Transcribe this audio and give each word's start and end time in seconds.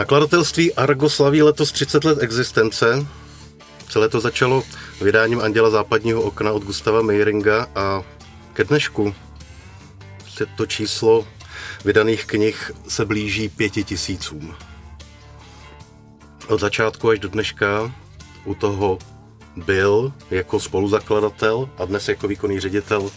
Nakladatelství 0.00 0.74
Argo 0.74 1.08
slaví 1.08 1.42
letos 1.42 1.72
30 1.72 2.04
let 2.04 2.18
existence. 2.20 3.06
Celé 3.88 4.08
to 4.08 4.20
začalo 4.20 4.62
vydáním 5.00 5.40
Anděla 5.40 5.70
západního 5.70 6.22
okna 6.22 6.52
od 6.52 6.64
Gustava 6.64 7.02
Meiringa 7.02 7.66
a 7.74 8.02
ke 8.52 8.64
dnešku 8.64 9.14
to 10.56 10.66
číslo 10.66 11.26
vydaných 11.84 12.24
knih 12.24 12.72
se 12.88 13.04
blíží 13.04 13.48
pěti 13.48 13.84
tisícům. 13.84 14.54
Od 16.48 16.60
začátku 16.60 17.10
až 17.10 17.18
do 17.18 17.28
dneška 17.28 17.92
u 18.44 18.54
toho 18.54 18.98
byl 19.56 20.12
jako 20.30 20.60
spoluzakladatel 20.60 21.68
a 21.78 21.84
dnes 21.84 22.08
jako 22.08 22.28
výkonný 22.28 22.60
ředitel 22.60 23.10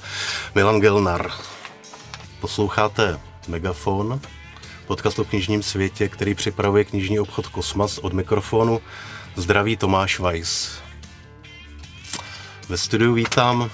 Milan 0.55 0.79
Gelnar. 0.79 1.31
Posloucháte 2.39 3.19
Megafon, 3.47 4.21
podcast 4.93 5.19
o 5.19 5.25
knižním 5.25 5.63
světě, 5.63 6.09
který 6.09 6.35
připravuje 6.35 6.83
knižní 6.83 7.19
obchod 7.19 7.47
Kosmas 7.47 7.97
od 7.97 8.13
mikrofonu. 8.13 8.81
Zdraví 9.35 9.77
Tomáš 9.77 10.19
Weiss. 10.19 10.69
Ve 12.69 12.77
studiu 12.77 13.13
vítám 13.13 13.69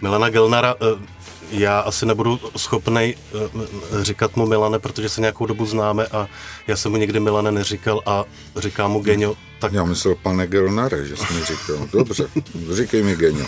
Milana 0.00 0.28
Gelnara. 0.28 0.74
Eh, 0.80 1.06
já 1.50 1.80
asi 1.80 2.06
nebudu 2.06 2.40
schopný 2.56 3.14
eh, 3.14 4.04
říkat 4.04 4.36
mu 4.36 4.46
Milane, 4.46 4.78
protože 4.78 5.08
se 5.08 5.20
nějakou 5.20 5.46
dobu 5.46 5.66
známe 5.66 6.06
a 6.06 6.28
já 6.66 6.76
jsem 6.76 6.92
mu 6.92 6.98
někdy 6.98 7.20
Milane 7.20 7.52
neříkal 7.52 8.02
a 8.06 8.24
říkám 8.56 8.90
mu 8.90 9.00
Genio. 9.00 9.34
Tak... 9.58 9.72
Já 9.72 9.84
myslel 9.84 10.14
pane 10.14 10.46
Gelnare, 10.46 11.06
že 11.06 11.16
jsi 11.16 11.32
mi 11.32 11.44
říkal. 11.44 11.88
Dobře, 11.92 12.28
říkej 12.72 13.02
mi 13.02 13.16
Genio. 13.16 13.46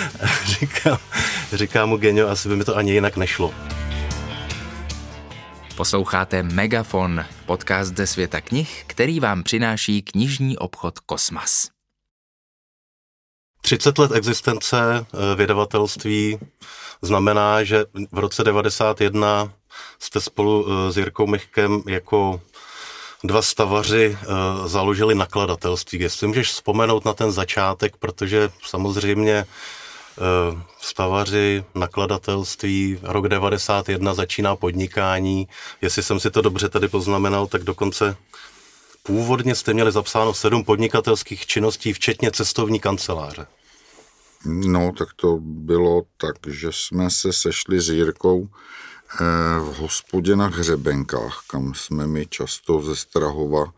říkám, 0.44 0.98
říkám 1.52 1.88
mu 1.88 1.96
Genio, 1.96 2.28
asi 2.28 2.48
by 2.48 2.56
mi 2.56 2.64
to 2.64 2.76
ani 2.76 2.92
jinak 2.92 3.16
nešlo. 3.16 3.54
Posloucháte 5.80 6.42
Megafon, 6.42 7.24
podcast 7.46 7.96
ze 7.96 8.06
světa 8.06 8.40
knih, 8.40 8.84
který 8.86 9.20
vám 9.20 9.42
přináší 9.42 10.02
knižní 10.02 10.58
obchod 10.58 10.98
Kosmas. 10.98 11.68
30 13.62 13.98
let 13.98 14.12
existence 14.12 14.76
eh, 14.76 15.34
vydavatelství 15.36 16.38
znamená, 17.02 17.64
že 17.64 17.84
v 18.12 18.18
roce 18.18 18.44
91 18.44 19.52
jste 19.98 20.20
spolu 20.20 20.66
eh, 20.68 20.92
s 20.92 20.96
Jirkou 20.96 21.26
Michkem 21.26 21.82
jako 21.88 22.40
dva 23.24 23.42
stavaři 23.42 24.18
eh, 24.22 24.26
založili 24.68 25.14
nakladatelství. 25.14 26.00
Jestli 26.00 26.26
můžeš 26.26 26.48
vzpomenout 26.48 27.04
na 27.04 27.12
ten 27.12 27.32
začátek, 27.32 27.96
protože 27.96 28.50
samozřejmě 28.66 29.46
stavaři, 30.80 31.64
nakladatelství, 31.74 32.98
rok 33.02 33.28
91 33.28 34.14
začíná 34.14 34.56
podnikání. 34.56 35.48
Jestli 35.82 36.02
jsem 36.02 36.20
si 36.20 36.30
to 36.30 36.42
dobře 36.42 36.68
tady 36.68 36.88
poznamenal, 36.88 37.46
tak 37.46 37.62
dokonce 37.64 38.16
původně 39.02 39.54
jste 39.54 39.74
měli 39.74 39.92
zapsáno 39.92 40.34
sedm 40.34 40.64
podnikatelských 40.64 41.46
činností, 41.46 41.92
včetně 41.92 42.30
cestovní 42.30 42.80
kanceláře. 42.80 43.46
No, 44.44 44.92
tak 44.98 45.08
to 45.16 45.38
bylo 45.40 46.02
tak, 46.16 46.36
že 46.46 46.68
jsme 46.72 47.10
se 47.10 47.32
sešli 47.32 47.80
s 47.80 47.88
Jirkou 47.88 48.48
eh, 48.48 49.24
v 49.60 49.74
hospodě 49.76 50.36
na 50.36 50.46
Hřebenkách, 50.46 51.42
kam 51.46 51.74
jsme 51.74 52.06
my 52.06 52.26
často 52.26 52.82
ze 52.82 52.96
Strahova, 52.96 53.72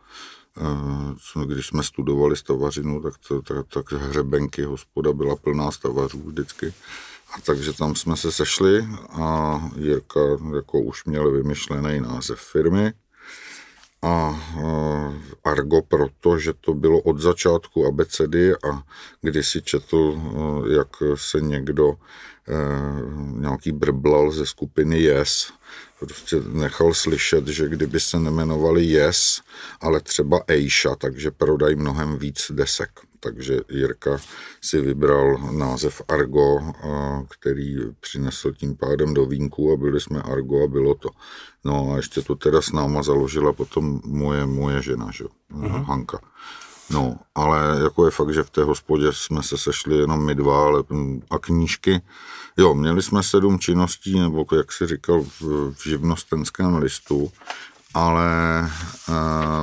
eh, 0.57 1.47
když 1.47 1.67
jsme 1.67 1.83
studovali 1.83 2.37
stavařinu, 2.37 3.03
tak, 3.03 3.15
to, 3.29 3.43
tak, 3.43 3.67
tak 3.69 3.93
Hřebenky 3.93 4.63
hospoda 4.63 5.13
byla 5.13 5.37
plná 5.37 5.71
stavařů 5.71 6.23
vždycky. 6.23 6.75
A 7.37 7.41
takže 7.41 7.73
tam 7.73 7.95
jsme 7.95 8.17
se 8.17 8.33
sešli 8.33 8.89
a 9.11 9.61
Jirka 9.77 10.21
jako 10.57 10.81
už 10.81 11.05
měl 11.05 11.31
vymyšlený 11.31 12.01
název 12.01 12.39
firmy 12.39 12.93
a 14.03 14.41
Argo 15.45 15.83
proto, 15.83 16.39
že 16.39 16.53
to 16.53 16.75
bylo 16.75 17.01
od 17.01 17.19
začátku 17.21 17.87
abecedy 17.87 18.53
a 18.55 18.83
když 19.21 19.49
si 19.49 19.63
četl, 19.63 20.21
jak 20.77 20.89
se 21.15 21.41
někdo 21.41 21.95
nějaký 23.37 23.73
brblal 23.73 24.31
ze 24.31 24.47
skupiny 24.47 25.01
Yes, 25.01 25.53
prostě 26.07 26.37
nechal 26.47 26.95
slyšet, 26.95 27.49
že 27.49 27.69
kdyby 27.69 28.01
se 28.01 28.21
nemenovali 28.21 28.85
Yes, 28.85 29.41
ale 29.81 30.01
třeba 30.01 30.41
Eisha, 30.47 30.97
takže 30.97 31.31
prodají 31.31 31.77
mnohem 31.77 32.19
víc 32.19 32.51
desek 32.51 32.91
takže 33.23 33.61
Jirka 33.69 34.19
si 34.61 34.81
vybral 34.81 35.39
název 35.39 36.03
Argo, 36.09 36.73
který 37.29 37.77
přinesl 38.01 38.53
tím 38.53 38.77
pádem 38.77 39.15
do 39.15 39.27
vínku 39.27 39.73
a 39.73 39.77
byli 39.77 40.01
jsme 40.01 40.23
Argo 40.23 40.65
a 40.65 40.67
bylo 40.67 40.95
to. 40.95 41.09
No 41.65 41.93
a 41.93 41.97
ještě 41.97 42.23
to 42.23 42.35
teda 42.35 42.63
s 42.63 42.73
náma 42.73 43.03
založila 43.03 43.53
potom 43.53 44.01
moje, 44.05 44.47
moje 44.47 44.83
žena, 44.83 45.11
že? 45.11 45.25
Uh-huh. 45.25 45.85
Hanka. 45.85 46.21
No, 46.91 47.17
ale 47.35 47.81
jako 47.83 48.05
je 48.05 48.11
fakt, 48.11 48.35
že 48.35 48.43
v 48.43 48.51
té 48.51 48.63
hospodě 48.63 49.13
jsme 49.13 49.43
se 49.43 49.59
sešli 49.59 49.97
jenom 49.97 50.25
my 50.25 50.35
dva, 50.35 50.67
ale 50.67 50.85
a 51.31 51.39
knížky. 51.39 52.01
Jo, 52.57 52.75
měli 52.75 53.03
jsme 53.03 53.23
sedm 53.23 53.59
činností, 53.59 54.21
nebo 54.21 54.47
jak 54.57 54.73
si 54.73 54.87
říkal, 54.87 55.23
v, 55.23 55.41
v 55.73 55.85
živnostenském 55.85 56.77
listu, 56.77 57.33
ale 57.95 58.31
e, 58.65 59.13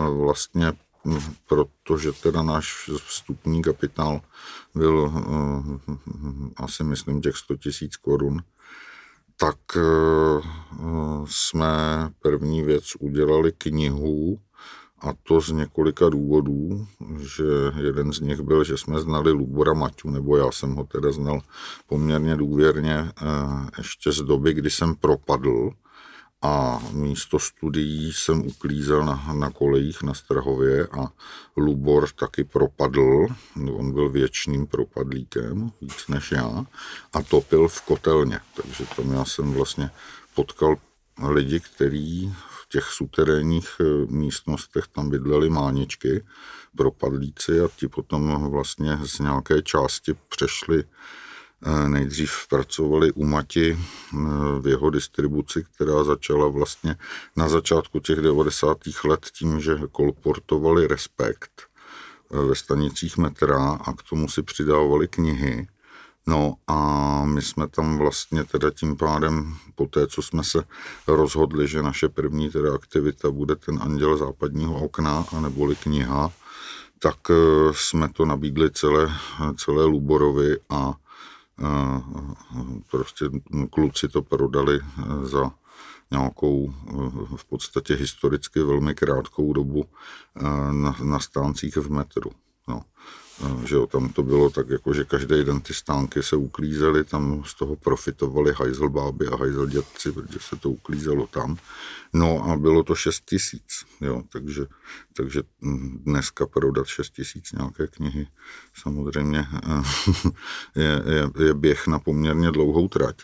vlastně 0.09 0.73
protože 1.47 2.11
teda 2.11 2.41
náš 2.41 2.89
vstupní 3.05 3.61
kapitál 3.61 4.21
byl 4.75 4.97
uh, 4.99 5.77
asi 6.57 6.83
myslím 6.83 7.21
těch 7.21 7.37
100 7.37 7.55
tisíc 7.55 7.97
korun, 7.97 8.43
tak 9.37 9.57
uh, 9.75 11.25
jsme 11.25 11.67
první 12.21 12.63
věc 12.63 12.83
udělali 12.99 13.51
knihu 13.51 14.39
a 15.01 15.13
to 15.23 15.41
z 15.41 15.51
několika 15.51 16.09
důvodů, 16.09 16.87
že 17.19 17.43
jeden 17.83 18.13
z 18.13 18.19
nich 18.19 18.41
byl, 18.41 18.63
že 18.63 18.77
jsme 18.77 18.99
znali 18.99 19.31
Lubora 19.31 19.73
Maťu, 19.73 20.09
nebo 20.09 20.37
já 20.37 20.51
jsem 20.51 20.75
ho 20.75 20.83
teda 20.83 21.11
znal 21.11 21.41
poměrně 21.87 22.35
důvěrně 22.35 23.11
uh, 23.21 23.67
ještě 23.77 24.11
z 24.11 24.21
doby, 24.21 24.53
kdy 24.53 24.69
jsem 24.69 24.95
propadl, 24.95 25.71
a 26.41 26.79
místo 26.91 27.39
studií 27.39 28.13
jsem 28.13 28.47
uklízel 28.47 29.05
na, 29.05 29.33
na 29.33 29.49
kolejích 29.49 30.03
na 30.03 30.13
Strahově 30.13 30.87
a 30.87 31.11
Lubor 31.57 32.09
taky 32.09 32.43
propadl, 32.43 33.27
on 33.71 33.93
byl 33.93 34.09
věčným 34.09 34.67
propadlíkem, 34.67 35.71
víc 35.81 36.07
než 36.07 36.31
já, 36.31 36.65
a 37.13 37.21
topil 37.21 37.67
v 37.67 37.81
kotelně, 37.81 38.39
takže 38.55 38.85
tam 38.95 39.11
já 39.11 39.25
jsem 39.25 39.53
vlastně 39.53 39.91
potkal 40.35 40.75
lidi, 41.27 41.59
kteří 41.59 42.33
v 42.49 42.69
těch 42.69 42.85
suterénních 42.85 43.69
eh, 43.79 43.83
místnostech 44.11 44.87
tam 44.87 45.09
bydleli 45.09 45.49
máničky, 45.49 46.23
propadlíci 46.77 47.61
a 47.61 47.67
ti 47.75 47.87
potom 47.87 48.51
vlastně 48.51 48.97
z 49.03 49.19
nějaké 49.19 49.61
části 49.61 50.13
přešli 50.29 50.83
Nejdřív 51.87 52.47
pracovali 52.49 53.11
u 53.11 53.25
Mati 53.25 53.71
eh, 53.71 54.17
v 54.59 54.67
jeho 54.67 54.89
distribuci, 54.89 55.65
která 55.75 56.03
začala 56.03 56.47
vlastně 56.47 56.95
na 57.35 57.49
začátku 57.49 57.99
těch 57.99 58.17
90. 58.17 58.77
let 59.03 59.27
tím, 59.33 59.59
že 59.59 59.77
kolportovali 59.91 60.87
Respekt 60.87 61.51
eh, 61.61 62.37
ve 62.37 62.55
stanicích 62.55 63.17
metra 63.17 63.71
a 63.71 63.93
k 63.93 64.03
tomu 64.03 64.29
si 64.29 64.43
přidávali 64.43 65.07
knihy. 65.07 65.67
No 66.27 66.55
a 66.67 67.25
my 67.25 67.41
jsme 67.41 67.67
tam 67.67 67.97
vlastně 67.97 68.43
teda 68.43 68.71
tím 68.71 68.97
pádem, 68.97 69.55
po 69.75 69.85
té, 69.85 70.07
co 70.07 70.21
jsme 70.21 70.43
se 70.43 70.63
rozhodli, 71.07 71.67
že 71.67 71.83
naše 71.83 72.09
první 72.09 72.49
teda 72.49 72.75
aktivita 72.75 73.31
bude 73.31 73.55
ten 73.55 73.79
Anděl 73.81 74.17
západního 74.17 74.83
okna, 74.83 75.25
a 75.31 75.39
neboli 75.39 75.75
kniha, 75.75 76.31
tak 76.99 77.17
eh, 77.29 77.33
jsme 77.71 78.09
to 78.09 78.25
nabídli 78.25 78.71
celé, 78.71 79.13
celé 79.57 79.85
Luborovi 79.85 80.57
a 80.69 80.93
prostě 82.91 83.25
kluci 83.69 84.07
to 84.07 84.21
prodali 84.21 84.79
eh, 84.81 85.25
za 85.27 85.51
nějakou 86.11 86.73
eh, 86.73 86.93
v 87.35 87.45
podstatě 87.45 87.95
historicky 87.95 88.59
velmi 88.59 88.95
krátkou 88.95 89.53
dobu 89.53 89.85
eh, 89.85 90.43
na, 90.71 90.95
na 91.03 91.19
stáncích 91.19 91.77
v 91.77 91.91
metru. 91.91 92.31
No 92.67 92.81
že 93.65 93.75
jo, 93.75 93.87
tam 93.87 94.09
to 94.09 94.23
bylo 94.23 94.49
tak, 94.49 94.69
jako, 94.69 94.93
že 94.93 95.05
každý 95.05 95.43
den 95.43 95.61
ty 95.61 95.73
stánky 95.73 96.23
se 96.23 96.35
uklízely, 96.35 97.03
tam 97.03 97.43
z 97.45 97.53
toho 97.53 97.75
profitovali 97.75 98.53
hajzlbáby 98.55 99.27
a 99.27 99.37
hajzldětci, 99.37 100.11
protože 100.11 100.39
se 100.39 100.55
to 100.55 100.69
uklízelo 100.69 101.27
tam. 101.27 101.57
No 102.13 102.43
a 102.43 102.57
bylo 102.57 102.83
to 102.83 102.95
6 102.95 103.25
tisíc, 103.25 103.85
jo, 104.01 104.23
takže, 104.31 104.65
takže 105.13 105.43
dneska 106.05 106.47
prodat 106.47 106.87
6 106.87 107.09
tisíc 107.09 107.51
nějaké 107.51 107.87
knihy 107.87 108.27
samozřejmě 108.73 109.45
eh, 109.53 109.81
je, 110.81 111.03
je, 111.05 111.45
je 111.45 111.53
běh 111.53 111.87
na 111.87 111.99
poměrně 111.99 112.51
dlouhou 112.51 112.87
trať. 112.87 113.15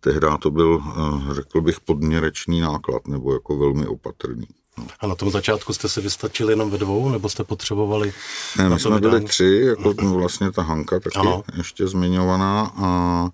Tehdy 0.00 0.26
to 0.40 0.50
byl, 0.50 0.82
eh, 0.86 1.34
řekl 1.34 1.60
bych, 1.60 1.80
podměrečný 1.80 2.60
náklad, 2.60 3.08
nebo 3.08 3.32
jako 3.32 3.58
velmi 3.58 3.86
opatrný. 3.86 4.46
No. 4.78 4.86
A 5.00 5.06
na 5.06 5.14
tom 5.14 5.30
začátku 5.30 5.72
jste 5.72 5.88
se 5.88 6.00
vystačili 6.00 6.52
jenom 6.52 6.70
ve 6.70 6.78
dvou, 6.78 7.08
nebo 7.08 7.28
jste 7.28 7.44
potřebovali? 7.44 8.12
Ne, 8.58 8.68
my 8.68 8.80
jsme 8.80 9.00
byli 9.00 9.24
tři, 9.24 9.62
jako 9.66 9.94
vlastně 9.94 10.52
ta 10.52 10.62
Hanka 10.62 11.00
taky 11.00 11.18
ano. 11.18 11.42
ještě 11.56 11.86
zmiňovaná 11.86 12.72
a, 12.76 12.86
a 12.86 13.30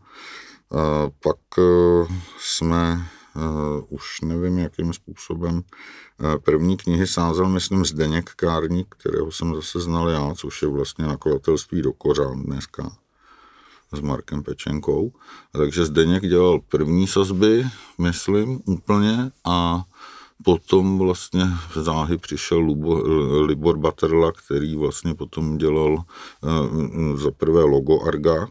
pak 1.23 1.37
e, 1.59 1.63
jsme 2.41 3.09
už 3.89 4.21
nevím, 4.21 4.59
jakým 4.59 4.93
způsobem. 4.93 5.63
První 6.45 6.77
knihy 6.77 7.07
sázel, 7.07 7.49
myslím, 7.49 7.85
Zdeněk 7.85 8.31
Kárník, 8.31 8.95
kterého 8.99 9.33
jsem 9.33 9.55
zase 9.55 9.81
znal 9.81 10.09
já, 10.09 10.35
což 10.35 10.63
je 10.63 10.69
vlastně 10.69 11.05
nakladatelství 11.07 11.83
do 11.83 11.93
Kořán 11.93 12.43
dneska 12.43 12.93
s 13.93 14.01
Markem 14.01 14.43
Pečenkou. 14.43 15.13
Takže 15.53 15.85
Zdeněk 15.85 16.23
dělal 16.23 16.59
první 16.69 17.07
sazby, 17.07 17.67
myslím, 17.99 18.61
úplně 18.65 19.31
a 19.45 19.85
potom 20.45 20.99
vlastně 20.99 21.45
záhy 21.75 22.19
přišel 22.19 22.59
Lubo, 22.59 23.03
Libor 23.47 23.77
Baterla, 23.77 24.33
který 24.33 24.77
vlastně 24.77 25.15
potom 25.15 25.59
dělal 25.59 25.93
uh, 25.93 27.17
za 27.17 27.31
prvé 27.31 27.63
logo 27.63 28.03
Arga, 28.03 28.49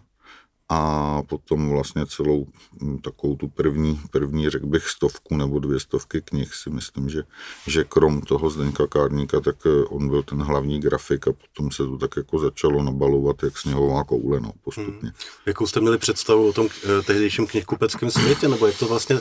a 0.70 1.22
potom 1.24 1.70
vlastně 1.70 2.06
celou 2.06 2.48
hm, 2.82 2.98
takovou 2.98 3.36
tu 3.36 3.48
první, 3.48 4.02
první 4.12 4.50
řekl 4.50 4.66
bych 4.66 4.88
stovku 4.88 5.38
nebo 5.38 5.60
dvě 5.60 5.80
stovky 5.80 6.22
knih 6.22 6.54
si 6.54 6.70
myslím, 6.70 7.10
že, 7.10 7.24
že 7.68 7.84
krom 7.84 8.22
toho 8.22 8.50
Zdeňka 8.50 8.88
Kárníka, 8.88 9.40
tak 9.40 9.56
eh, 9.66 9.84
on 9.84 10.10
byl 10.10 10.24
ten 10.24 10.42
hlavní 10.42 10.80
grafik 10.80 11.28
a 11.28 11.32
potom 11.32 11.72
se 11.72 11.84
to 11.84 11.98
tak 11.98 12.18
jako 12.18 12.40
začalo 12.40 12.84
nabalovat 12.84 13.44
jak 13.44 13.58
sněhová 13.58 14.04
koule, 14.04 14.40
no, 14.40 14.52
postupně. 14.64 15.10
Hmm. 15.10 15.12
Jakou 15.46 15.68
jste 15.68 15.80
měli 15.80 15.98
představu 15.98 16.50
o 16.50 16.54
tom 16.54 16.68
eh, 16.84 17.02
tehdejším 17.02 17.48
knihkupeckém 17.48 18.12
světě, 18.12 18.48
nebo 18.48 18.68
jak 18.68 18.78
to 18.80 18.88
vlastně 18.88 19.20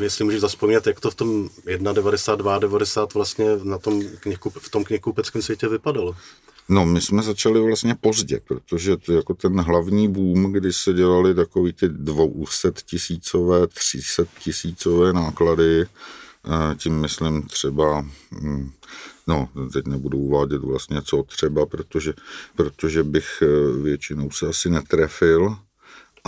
jestli 0.00 0.24
můžeš 0.24 0.40
zaspomínat, 0.40 0.86
jak 0.86 1.00
to 1.00 1.10
v 1.10 1.14
tom 1.14 1.48
1,92, 1.66 2.58
90 2.60 3.14
vlastně 3.14 3.46
na 3.62 3.78
tom 3.78 4.02
knihku, 4.20 4.50
v 4.50 4.68
tom 4.70 4.84
knihkupeckém 4.84 5.42
světě 5.42 5.68
vypadalo. 5.68 6.16
No, 6.68 6.86
my 6.86 7.00
jsme 7.00 7.22
začali 7.22 7.60
vlastně 7.60 7.94
pozdě, 7.94 8.40
protože 8.48 8.96
to 8.96 9.12
jako 9.12 9.34
ten 9.34 9.60
hlavní 9.60 10.08
boom, 10.08 10.52
kdy 10.52 10.72
se 10.72 10.92
dělali 10.92 11.34
takový 11.34 11.72
ty 11.72 11.88
200 11.88 12.72
tisícové, 12.84 13.66
300 13.66 14.24
tisícové 14.38 15.12
náklady, 15.12 15.86
tím 16.76 17.00
myslím 17.00 17.42
třeba, 17.42 18.06
hm, 18.32 18.70
no, 19.26 19.48
teď 19.72 19.86
nebudu 19.86 20.18
uvádět 20.18 20.62
vlastně 20.62 21.02
co 21.02 21.22
třeba, 21.22 21.66
protože, 21.66 22.12
protože 22.56 23.02
bych 23.02 23.42
e, 23.42 23.82
většinou 23.82 24.30
se 24.30 24.46
asi 24.46 24.70
netrefil, 24.70 25.56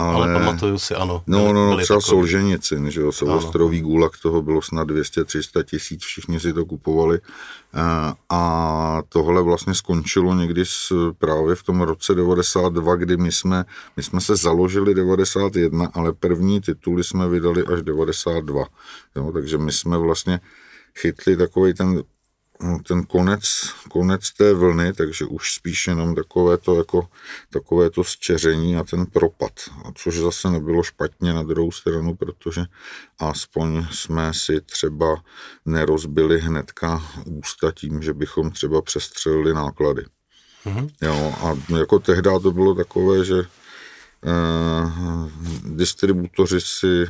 ale, 0.01 0.25
ale 0.25 0.39
pamatuju 0.39 0.79
si, 0.79 0.95
ano. 0.95 1.23
No, 1.27 1.53
no, 1.53 1.71
no 1.71 1.77
třeba 1.77 1.99
takový. 1.99 2.09
Solženicin, 2.09 2.91
že 2.91 3.01
jo, 3.01 3.11
Silvestrový 3.11 3.81
gulag, 3.81 4.11
toho 4.21 4.41
bylo 4.41 4.61
snad 4.61 4.87
200-300 4.87 5.63
tisíc, 5.63 6.03
všichni 6.03 6.39
si 6.39 6.53
to 6.53 6.65
kupovali. 6.65 7.19
A, 7.73 8.13
a 8.29 9.01
tohle 9.09 9.41
vlastně 9.41 9.73
skončilo 9.73 10.33
někdy 10.33 10.65
s, 10.65 10.93
právě 11.17 11.55
v 11.55 11.63
tom 11.63 11.81
roce 11.81 12.15
92, 12.15 12.95
kdy 12.95 13.17
my 13.17 13.31
jsme, 13.31 13.65
my 13.97 14.03
jsme 14.03 14.21
se 14.21 14.35
založili 14.35 14.95
91, 14.95 15.89
ale 15.93 16.13
první 16.13 16.61
tituly 16.61 17.03
jsme 17.03 17.27
vydali 17.27 17.63
až 17.63 17.81
92. 17.81 18.65
Jo, 19.15 19.31
takže 19.31 19.57
my 19.57 19.71
jsme 19.71 19.97
vlastně 19.97 20.39
chytli 20.95 21.37
takový 21.37 21.73
ten 21.73 22.03
ten 22.87 23.03
konec, 23.03 23.43
konec 23.89 24.31
té 24.31 24.53
vlny, 24.53 24.93
takže 24.93 25.25
už 25.25 25.53
spíš 25.53 25.87
jenom 25.87 26.15
takové 26.15 26.57
to, 26.57 26.77
jako, 26.77 27.07
takové 27.49 27.89
to 27.89 28.03
zčeření 28.03 28.77
a 28.77 28.83
ten 28.83 29.05
propad. 29.05 29.51
A 29.85 29.91
což 29.95 30.15
zase 30.15 30.49
nebylo 30.49 30.83
špatně 30.83 31.33
na 31.33 31.43
druhou 31.43 31.71
stranu, 31.71 32.15
protože 32.15 32.65
aspoň 33.19 33.85
jsme 33.91 34.33
si 34.33 34.61
třeba 34.61 35.23
nerozbili 35.65 36.39
hnedka 36.39 37.03
ústa 37.25 37.71
tím, 37.71 38.03
že 38.03 38.13
bychom 38.13 38.51
třeba 38.51 38.81
přestřelili 38.81 39.53
náklady. 39.53 40.05
Mm-hmm. 40.65 40.89
Jo, 41.01 41.33
a 41.41 41.77
jako 41.77 41.99
tehdy 41.99 42.29
to 42.41 42.51
bylo 42.51 42.75
takové, 42.75 43.25
že 43.25 43.39
eh, 43.39 43.47
distributoři 45.63 46.61
si 46.61 47.05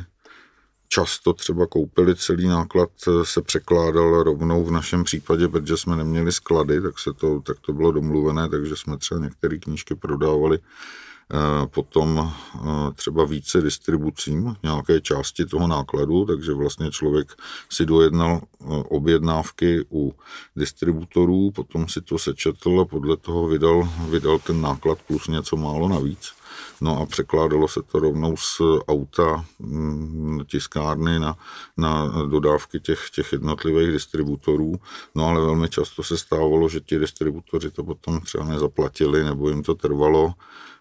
často 0.94 1.32
třeba 1.32 1.66
koupili 1.66 2.16
celý 2.16 2.48
náklad, 2.48 2.90
eh, 3.08 3.24
se 3.24 3.42
překládal 3.42 4.22
rovnou 4.22 4.64
v 4.64 4.70
našem 4.70 5.04
případě, 5.04 5.48
protože 5.48 5.76
jsme 5.76 5.96
neměli 5.96 6.32
sklady, 6.32 6.80
tak, 6.80 6.98
se 6.98 7.12
to, 7.12 7.40
tak 7.40 7.56
to 7.60 7.72
bylo 7.72 7.92
domluvené, 7.92 8.48
takže 8.48 8.76
jsme 8.76 8.98
třeba 8.98 9.20
některé 9.20 9.58
knížky 9.58 9.94
prodávali 9.94 10.58
eh, 10.58 11.66
potom 11.66 12.32
eh, 12.54 12.58
třeba 12.94 13.24
více 13.24 13.60
distribucím 13.60 14.56
nějaké 14.62 15.00
části 15.00 15.46
toho 15.46 15.66
nákladu, 15.66 16.24
takže 16.24 16.52
vlastně 16.52 16.90
člověk 16.90 17.32
si 17.70 17.86
dojednal 17.86 18.40
objednávky 18.88 19.84
u 19.92 20.14
distributorů, 20.56 21.50
potom 21.50 21.88
si 21.88 22.00
to 22.00 22.18
sečetl 22.18 22.80
a 22.80 22.84
podle 22.84 23.16
toho 23.16 23.48
vydal, 23.48 23.88
vydal 24.08 24.38
ten 24.38 24.60
náklad 24.60 24.98
plus 25.06 25.28
něco 25.28 25.56
málo 25.56 25.88
navíc. 25.88 26.41
No 26.80 27.00
a 27.00 27.06
překládalo 27.06 27.68
se 27.68 27.82
to 27.82 27.98
rovnou 27.98 28.36
z 28.36 28.60
auta 28.88 29.44
mm, 29.58 30.40
tiskárny 30.46 31.18
na, 31.18 31.36
na 31.76 32.08
dodávky 32.26 32.80
těch, 32.80 33.10
těch 33.14 33.32
jednotlivých 33.32 33.92
distributorů. 33.92 34.74
No 35.14 35.28
ale 35.28 35.40
velmi 35.40 35.68
často 35.68 36.02
se 36.02 36.18
stávalo, 36.18 36.68
že 36.68 36.80
ti 36.80 36.98
distributoři 36.98 37.70
to 37.70 37.84
potom 37.84 38.20
třeba 38.20 38.44
nezaplatili 38.44 39.24
nebo 39.24 39.48
jim 39.48 39.62
to 39.62 39.74
trvalo 39.74 40.34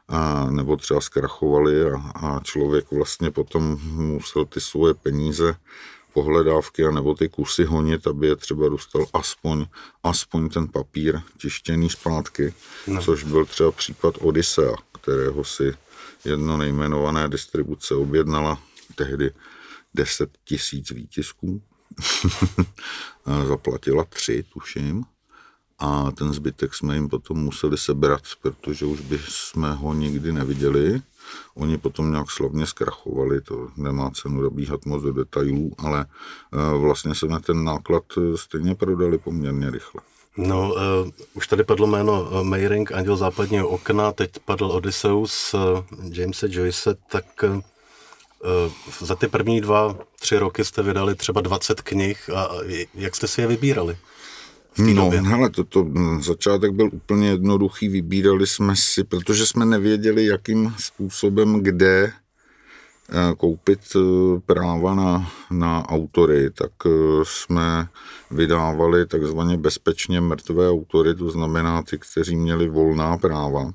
a, 0.07 0.47
nebo 0.49 0.75
třeba 0.75 1.01
zkrachovali 1.01 1.91
a, 1.91 2.11
a 2.15 2.39
člověk 2.43 2.91
vlastně 2.91 3.31
potom 3.31 3.79
musel 3.83 4.45
ty 4.45 4.61
svoje 4.61 4.93
peníze 4.93 5.55
pohledávky 6.13 6.85
a 6.85 6.91
nebo 6.91 7.13
ty 7.13 7.29
kusy 7.29 7.63
honit, 7.63 8.07
aby 8.07 8.27
je 8.27 8.35
třeba 8.35 8.69
dostal 8.69 9.05
aspoň, 9.13 9.65
aspoň 10.03 10.49
ten 10.49 10.67
papír 10.67 11.21
tištěný 11.37 11.89
zpátky, 11.89 12.53
no. 12.87 13.01
což 13.01 13.23
byl 13.23 13.45
třeba 13.45 13.71
případ 13.71 14.15
Odyssea, 14.21 14.75
kterého 15.01 15.43
si 15.43 15.73
jedno 16.25 16.57
nejmenované 16.57 17.29
distribuce 17.29 17.95
objednala 17.95 18.59
tehdy 18.95 19.31
10 19.93 20.29
tisíc 20.43 20.91
výtisků. 20.91 21.61
Zaplatila 23.47 24.03
tři, 24.03 24.43
tuším. 24.53 25.03
A 25.79 26.11
ten 26.11 26.33
zbytek 26.33 26.75
jsme 26.75 26.95
jim 26.95 27.09
potom 27.09 27.37
museli 27.37 27.77
sebrat, 27.77 28.21
protože 28.41 28.85
už 28.85 29.01
by 29.01 29.19
jsme 29.27 29.73
ho 29.73 29.93
nikdy 29.93 30.31
neviděli. 30.31 31.01
Oni 31.55 31.77
potom 31.77 32.11
nějak 32.11 32.31
slavně 32.31 32.67
zkrachovali, 32.67 33.41
to 33.41 33.69
nemá 33.77 34.11
cenu 34.11 34.41
dobíhat 34.41 34.85
moc 34.85 35.03
do 35.03 35.13
detailů, 35.13 35.71
ale 35.77 36.05
eh, 36.05 36.77
vlastně 36.77 37.15
se 37.15 37.27
na 37.27 37.39
ten 37.39 37.63
náklad 37.63 38.03
eh, 38.17 38.37
stejně 38.37 38.75
prodali 38.75 39.17
poměrně 39.17 39.71
rychle. 39.71 40.01
No, 40.37 40.73
uh, 40.73 41.09
už 41.33 41.47
tady 41.47 41.63
padlo 41.63 41.87
jméno 41.87 42.21
uh, 42.21 42.43
Mayring, 42.43 42.91
Anděl 42.91 43.17
západního 43.17 43.67
okna, 43.67 44.11
teď 44.11 44.31
padl 44.45 44.65
Odysseus 44.65 45.53
uh, 45.53 45.61
Jamesa 46.11 46.47
Joyce, 46.49 46.95
tak 47.09 47.25
uh, 47.43 47.61
za 48.99 49.15
ty 49.15 49.27
první 49.27 49.61
dva, 49.61 49.97
tři 50.19 50.37
roky 50.37 50.65
jste 50.65 50.83
vydali 50.83 51.15
třeba 51.15 51.41
20 51.41 51.81
knih 51.81 52.29
a 52.35 52.49
jak 52.93 53.15
jste 53.15 53.27
si 53.27 53.41
je 53.41 53.47
vybírali? 53.47 53.97
No, 54.77 55.09
hele, 55.09 55.49
to, 55.49 55.63
to 55.63 55.87
začátek 56.19 56.71
byl 56.71 56.89
úplně 56.93 57.29
jednoduchý, 57.29 57.87
vybírali 57.87 58.47
jsme 58.47 58.75
si, 58.75 59.03
protože 59.03 59.47
jsme 59.47 59.65
nevěděli, 59.65 60.25
jakým 60.25 60.75
způsobem, 60.77 61.63
kde 61.63 62.13
Eh, 62.13 62.20
koupit 63.37 63.79
eh, 63.95 64.39
práva 64.45 64.95
na, 64.95 65.31
na 65.51 65.89
autory, 65.89 66.49
tak 66.51 66.71
eh, 66.85 66.89
jsme 67.23 67.87
vydávali 68.31 69.05
takzvaně 69.05 69.57
bezpečně 69.57 70.21
mrtvé 70.21 70.69
autory, 70.69 71.15
to 71.15 71.31
znamená 71.31 71.83
ty, 71.83 71.97
kteří 71.97 72.35
měli 72.35 72.69
volná 72.69 73.17
práva. 73.17 73.71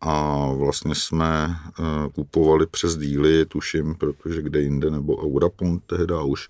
A 0.00 0.46
vlastně 0.52 0.94
jsme 0.94 1.56
kupovali 2.14 2.66
přes 2.66 2.96
díly, 2.96 3.46
tuším, 3.46 3.94
protože 3.94 4.42
kde 4.42 4.60
jinde, 4.60 4.90
nebo 4.90 5.26
Eurapont 5.26 5.82
tehdy 5.86 6.14
už 6.24 6.48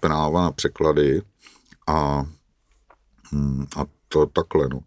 práva 0.00 0.42
na 0.42 0.52
překlady 0.52 1.22
a, 1.86 2.26
hm, 3.32 3.66
a 3.76 3.84
to 4.12 4.26
takhle. 4.26 4.68
No. 4.68 4.80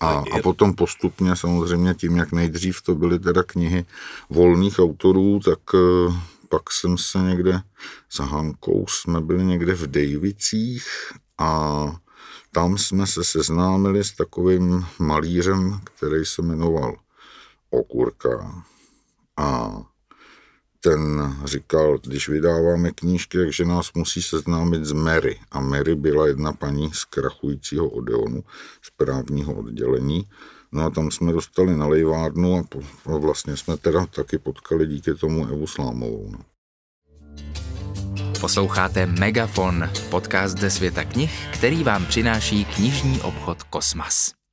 A, 0.00 0.08
a 0.08 0.42
potom 0.42 0.74
postupně 0.74 1.36
samozřejmě 1.36 1.94
tím, 1.94 2.16
jak 2.16 2.32
nejdřív 2.32 2.82
to 2.82 2.94
byly 2.94 3.18
teda 3.18 3.42
knihy 3.42 3.86
volných 4.30 4.78
autorů, 4.78 5.40
tak 5.44 5.58
eh, 5.74 6.12
pak 6.48 6.72
jsem 6.72 6.98
se 6.98 7.18
někde 7.18 7.60
za 8.16 8.24
Hankou, 8.24 8.86
jsme 8.88 9.20
byli 9.20 9.44
někde 9.44 9.74
v 9.74 9.86
Dejvicích 9.86 10.86
a 11.38 11.82
tam 12.52 12.78
jsme 12.78 13.06
se 13.06 13.24
seznámili 13.24 14.04
s 14.04 14.12
takovým 14.12 14.86
malířem, 14.98 15.80
který 15.84 16.24
se 16.24 16.42
jmenoval 16.42 16.96
Okurka. 17.70 18.64
A 19.36 19.80
ten 20.86 21.36
říkal, 21.44 21.98
když 21.98 22.28
vydáváme 22.28 22.90
knížky, 22.90 23.38
takže 23.38 23.64
nás 23.64 23.92
musí 23.94 24.22
seznámit 24.22 24.84
s 24.84 24.92
Mary. 24.92 25.38
A 25.50 25.60
Mary 25.60 25.94
byla 25.94 26.26
jedna 26.26 26.52
paní 26.52 26.90
z 26.92 27.04
krachujícího 27.04 27.88
Odeonu, 27.88 28.44
z 28.82 28.90
právního 28.96 29.54
oddělení. 29.54 30.28
No 30.72 30.84
a 30.84 30.90
tam 30.90 31.10
jsme 31.10 31.32
dostali 31.32 31.76
na 31.76 31.86
lejvárnu 31.86 32.58
a, 32.58 32.62
po, 32.62 32.80
a 33.14 33.16
vlastně 33.18 33.56
jsme 33.56 33.76
teda 33.76 34.06
taky 34.06 34.38
potkali 34.38 34.86
díky 34.86 35.14
tomu 35.14 35.46
Evu 35.46 35.66
Slámovou. 35.66 36.30
No. 36.30 36.38
Posloucháte 38.40 39.06
Megafon, 39.06 39.90
podcast 40.10 40.58
ze 40.58 40.70
světa 40.70 41.04
knih, 41.04 41.48
který 41.52 41.84
vám 41.84 42.06
přináší 42.06 42.64
knižní 42.64 43.20
obchod 43.20 43.62
Kosmas. 43.62 44.45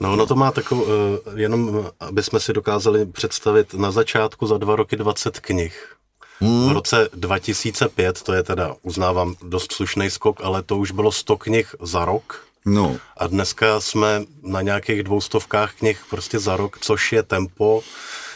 No 0.00 0.12
ono 0.12 0.26
to 0.26 0.34
má 0.34 0.50
takovou, 0.50 0.86
eh, 0.86 1.40
jenom 1.40 1.90
aby 2.00 2.22
jsme 2.22 2.40
si 2.40 2.52
dokázali 2.52 3.06
představit 3.06 3.74
na 3.74 3.90
začátku 3.90 4.46
za 4.46 4.58
dva 4.58 4.76
roky 4.76 4.96
20 4.96 5.40
knih. 5.40 5.96
Hmm. 6.40 6.68
V 6.68 6.72
roce 6.72 7.08
2005, 7.14 8.22
to 8.22 8.32
je 8.32 8.42
teda, 8.42 8.74
uznávám, 8.82 9.34
dost 9.42 9.72
slušný 9.72 10.10
skok, 10.10 10.40
ale 10.42 10.62
to 10.62 10.76
už 10.76 10.90
bylo 10.90 11.12
100 11.12 11.36
knih 11.36 11.74
za 11.80 12.04
rok. 12.04 12.46
No. 12.66 12.96
A 13.16 13.26
dneska 13.26 13.80
jsme 13.80 14.24
na 14.42 14.62
nějakých 14.62 15.02
dvoustovkách 15.02 15.74
knih 15.74 16.04
prostě 16.10 16.38
za 16.38 16.56
rok, 16.56 16.78
což 16.78 17.12
je 17.12 17.22
tempo, 17.22 17.82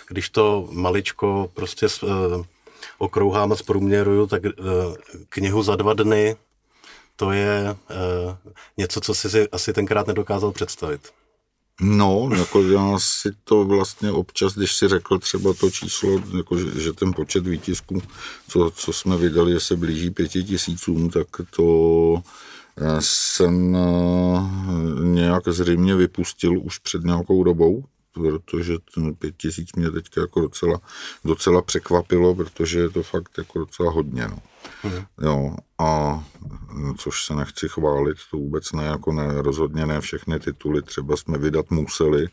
když 0.09 0.31
to 0.31 0.69
maličko 0.71 1.51
prostě 1.55 1.87
uh, 2.03 2.11
okrouhám 2.99 3.53
a 3.53 3.57
zprůměruju, 3.57 4.27
tak 4.27 4.43
uh, 4.45 4.51
knihu 5.29 5.63
za 5.63 5.77
dva 5.77 5.93
dny, 5.93 6.37
to 7.17 7.33
je 7.33 7.77
uh, 7.91 8.55
něco, 8.77 9.01
co 9.01 9.15
si 9.15 9.49
asi 9.49 9.73
tenkrát 9.73 10.07
nedokázal 10.07 10.53
představit. 10.53 11.01
No, 11.81 12.31
jako 12.39 12.63
já 12.63 12.99
si 12.99 13.33
to 13.45 13.65
vlastně 13.65 14.11
občas, 14.11 14.55
když 14.55 14.77
si 14.77 14.89
řekl 14.89 15.19
třeba 15.19 15.55
to 15.55 15.71
číslo, 15.71 16.21
jako 16.37 16.59
že, 16.59 16.81
že 16.81 16.93
ten 16.93 17.13
počet 17.13 17.47
výtisků, 17.47 18.03
co, 18.49 18.71
co 18.71 18.93
jsme 18.93 19.17
vydali, 19.17 19.53
že 19.53 19.61
se 19.61 19.77
blíží 19.77 20.11
pěti 20.11 20.45
tisícům, 20.45 21.11
tak 21.11 21.27
to 21.57 22.23
jsem 23.01 23.77
nějak 25.03 25.49
zřejmě 25.49 25.95
vypustil 25.95 26.61
už 26.63 26.79
před 26.79 27.05
nějakou 27.05 27.45
dobou, 27.45 27.85
protože 28.21 28.75
ten 28.95 29.15
pět 29.15 29.37
tisíc 29.37 29.73
mě 29.77 29.91
teďka 29.91 30.21
jako 30.21 30.41
docela, 30.41 30.81
docela 31.25 31.63
překvapilo, 31.63 32.35
protože 32.35 32.79
je 32.79 32.91
to 32.91 33.03
fakt 33.03 33.39
jako 33.39 33.59
docela 33.59 33.93
hodně. 33.93 34.29
No. 34.29 34.39
Hmm. 34.83 35.05
Jo, 35.23 35.57
a 35.79 36.25
což 36.99 37.25
se 37.25 37.35
nechci 37.35 37.69
chválit, 37.69 38.17
to 38.31 38.37
vůbec 38.37 38.73
ne, 38.73 38.85
jako 38.85 39.13
ne, 39.13 39.43
rozhodně 39.43 39.87
ne 39.87 40.01
všechny 40.01 40.41
tituly, 40.41 40.83
třeba 40.83 41.17
jsme 41.17 41.39
vydat 41.39 41.71
museli, 41.71 42.29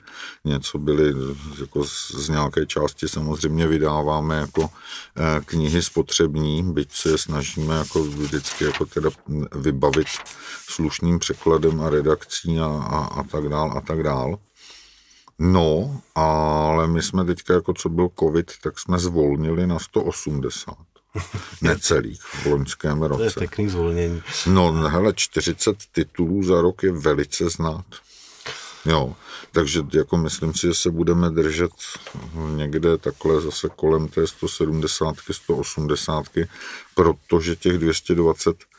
něco 0.45 0.77
byly, 0.77 1.13
jako 1.61 1.83
z, 1.83 2.11
z 2.15 2.29
nějaké 2.29 2.65
části 2.65 3.07
samozřejmě 3.07 3.67
vydáváme 3.67 4.35
jako 4.35 4.69
eh, 5.17 5.41
knihy 5.45 5.81
spotřební, 5.81 6.73
byť 6.73 6.91
se 6.91 7.09
je 7.09 7.17
snažíme 7.17 7.75
jako 7.75 8.03
vždycky 8.03 8.63
jako 8.63 8.85
teda 8.85 9.09
vybavit 9.55 10.07
slušným 10.69 11.19
překladem 11.19 11.81
a 11.81 11.89
redakcí 11.89 12.59
a, 12.59 12.65
a, 12.65 12.97
a 12.97 13.23
tak 13.23 13.49
dál 13.49 13.73
a 13.77 13.81
tak 13.81 14.03
dál. 14.03 14.39
No, 15.39 16.01
ale 16.15 16.87
my 16.87 17.01
jsme 17.01 17.25
teďka, 17.25 17.53
jako 17.53 17.73
co 17.73 17.89
byl 17.89 18.09
covid, 18.19 18.51
tak 18.63 18.79
jsme 18.79 18.99
zvolnili 18.99 19.67
na 19.67 19.79
180. 19.79 20.75
Necelých 21.61 22.21
v 22.21 22.45
loňském 22.45 23.03
roce. 23.03 23.17
To 23.17 23.23
je 23.23 23.47
pěkný 23.47 23.69
zvolnění. 23.69 24.21
No, 24.47 24.73
hele, 24.73 25.13
40 25.15 25.77
titulů 25.91 26.43
za 26.43 26.61
rok 26.61 26.83
je 26.83 26.91
velice 26.91 27.49
znát. 27.49 27.85
Jo, 28.85 29.15
takže 29.51 29.81
jako 29.93 30.17
myslím 30.17 30.53
si, 30.53 30.67
že 30.67 30.73
se 30.73 30.91
budeme 30.91 31.29
držet 31.29 31.71
někde 32.55 32.97
takhle 32.97 33.41
zase 33.41 33.69
kolem 33.75 34.07
té 34.07 34.27
170, 34.27 35.15
180, 35.31 36.25
protože 36.95 37.55
těch 37.55 37.77
220 37.77 38.55
Eh, 38.55 38.72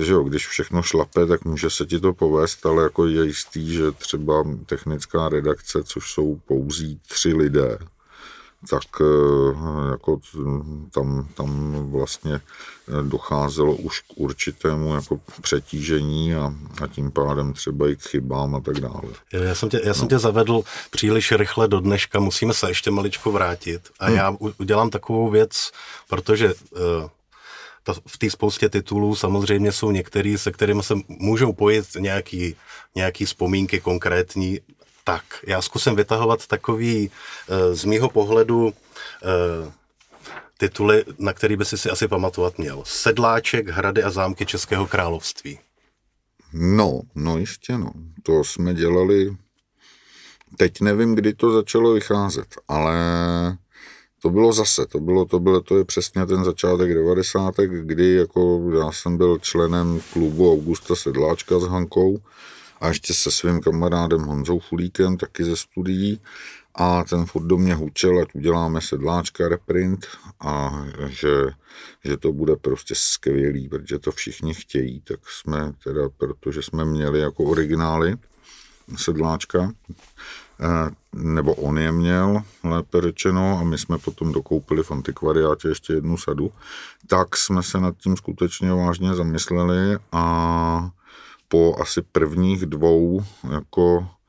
že 0.00 0.12
jo, 0.12 0.22
když 0.22 0.46
všechno 0.46 0.82
šlape, 0.82 1.26
tak 1.26 1.44
může 1.44 1.70
se 1.70 1.86
ti 1.86 2.00
to 2.00 2.12
povést, 2.12 2.66
ale 2.66 2.82
jako 2.82 3.06
je 3.06 3.24
jistý, 3.24 3.74
že 3.74 3.92
třeba 3.92 4.44
technická 4.66 5.28
redakce, 5.28 5.82
což 5.84 6.12
jsou 6.12 6.40
pouzí 6.46 7.00
tři 7.08 7.34
lidé, 7.34 7.78
tak 8.68 8.82
eh, 9.00 9.90
jako 9.90 10.20
tam, 10.90 11.28
tam 11.34 11.72
vlastně 11.90 12.34
eh, 12.34 13.02
docházelo 13.02 13.74
už 13.74 14.00
k 14.00 14.04
určitému 14.16 14.94
jako 14.94 15.20
přetížení 15.42 16.34
a, 16.34 16.54
a 16.82 16.86
tím 16.86 17.10
pádem 17.10 17.52
třeba 17.52 17.88
i 17.88 17.96
k 17.96 18.08
chybám 18.08 18.54
a 18.54 18.60
tak 18.60 18.80
dále. 18.80 19.02
Já 19.32 19.54
jsem 19.54 19.68
tě, 19.68 19.80
já 19.84 19.94
jsem 19.94 20.02
no. 20.02 20.08
tě 20.08 20.18
zavedl 20.18 20.62
příliš 20.90 21.32
rychle 21.32 21.68
do 21.68 21.80
dneška, 21.80 22.20
musíme 22.20 22.54
se 22.54 22.68
ještě 22.70 22.90
maličko 22.90 23.32
vrátit 23.32 23.90
a 24.00 24.06
hmm. 24.06 24.16
já 24.16 24.36
udělám 24.58 24.90
takovou 24.90 25.30
věc, 25.30 25.72
protože 26.08 26.54
ta, 27.82 27.94
v 28.06 28.18
té 28.18 28.30
spoustě 28.30 28.68
titulů 28.68 29.16
samozřejmě 29.16 29.72
jsou 29.72 29.90
některý, 29.90 30.38
se 30.38 30.52
kterými 30.52 30.82
se 30.82 30.94
můžou 31.08 31.52
pojít 31.52 31.86
nějaký, 31.98 32.56
nějaký 32.94 33.24
vzpomínky 33.24 33.80
konkrétní. 33.80 34.60
Tak, 35.04 35.24
já 35.46 35.62
zkusím 35.62 35.96
vytahovat 35.96 36.46
takový 36.46 37.10
eh, 37.48 37.74
z 37.74 37.84
mýho 37.84 38.08
pohledu 38.08 38.72
eh, 39.22 39.72
tituly, 40.58 41.04
na 41.18 41.32
který 41.32 41.56
by 41.56 41.64
si 41.64 41.78
si 41.78 41.90
asi 41.90 42.08
pamatovat 42.08 42.58
měl. 42.58 42.82
Sedláček, 42.86 43.68
hrady 43.68 44.02
a 44.02 44.10
zámky 44.10 44.46
Českého 44.46 44.86
království. 44.86 45.58
No, 46.52 47.00
no 47.14 47.38
jistě 47.38 47.78
no. 47.78 47.92
To 48.22 48.44
jsme 48.44 48.74
dělali, 48.74 49.36
teď 50.56 50.80
nevím, 50.80 51.14
kdy 51.14 51.34
to 51.34 51.52
začalo 51.52 51.92
vycházet, 51.92 52.46
ale 52.68 52.94
to 54.22 54.30
bylo 54.30 54.52
zase, 54.52 54.86
to 54.86 55.00
bylo, 55.00 55.24
to 55.24 55.40
bylo, 55.40 55.60
to 55.60 55.78
je 55.78 55.84
přesně 55.84 56.26
ten 56.26 56.44
začátek 56.44 56.94
90. 56.94 57.54
kdy 57.56 58.14
jako 58.14 58.70
já 58.78 58.92
jsem 58.92 59.16
byl 59.16 59.38
členem 59.38 60.00
klubu 60.12 60.52
Augusta 60.52 60.96
Sedláčka 60.96 61.58
s 61.58 61.64
Hankou 61.64 62.18
a 62.80 62.88
ještě 62.88 63.14
se 63.14 63.30
svým 63.30 63.60
kamarádem 63.60 64.22
Honzou 64.22 64.58
Fulíkem, 64.58 65.16
taky 65.16 65.44
ze 65.44 65.56
studií 65.56 66.20
a 66.74 67.04
ten 67.04 67.26
furt 67.26 67.46
do 67.46 67.58
mě 67.58 67.74
hučel, 67.74 68.18
ať 68.18 68.28
uděláme 68.34 68.80
sedláčka 68.80 69.48
reprint 69.48 70.06
a 70.40 70.84
že, 71.08 71.30
že 72.04 72.16
to 72.16 72.32
bude 72.32 72.56
prostě 72.56 72.94
skvělý, 72.96 73.68
protože 73.68 73.98
to 73.98 74.12
všichni 74.12 74.54
chtějí, 74.54 75.00
tak 75.00 75.20
jsme 75.28 75.72
teda, 75.84 76.08
protože 76.08 76.62
jsme 76.62 76.84
měli 76.84 77.20
jako 77.20 77.44
originály 77.44 78.16
sedláčka, 78.96 79.72
nebo 81.14 81.54
on 81.54 81.78
je 81.78 81.92
měl, 81.92 82.42
lépe 82.64 83.00
řečeno, 83.00 83.58
a 83.60 83.64
my 83.64 83.78
jsme 83.78 83.98
potom 83.98 84.32
dokoupili 84.32 84.82
v 84.82 84.90
antikvariátě 84.90 85.68
ještě 85.68 85.92
jednu 85.92 86.16
sadu, 86.16 86.50
tak 87.06 87.36
jsme 87.36 87.62
se 87.62 87.80
nad 87.80 87.96
tím 87.96 88.16
skutečně 88.16 88.72
vážně 88.72 89.14
zamysleli 89.14 89.98
a 90.12 90.90
po 91.48 91.76
asi 91.80 92.02
prvních 92.02 92.66
dvou 92.66 93.24
jako 93.52 94.06
Eh, 94.06 94.19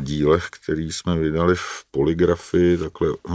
dílech, 0.00 0.46
který 0.50 0.92
jsme 0.92 1.18
vydali 1.18 1.54
v 1.56 1.84
poligrafii, 1.90 2.78
takhle, 2.78 3.08
eh, 3.30 3.32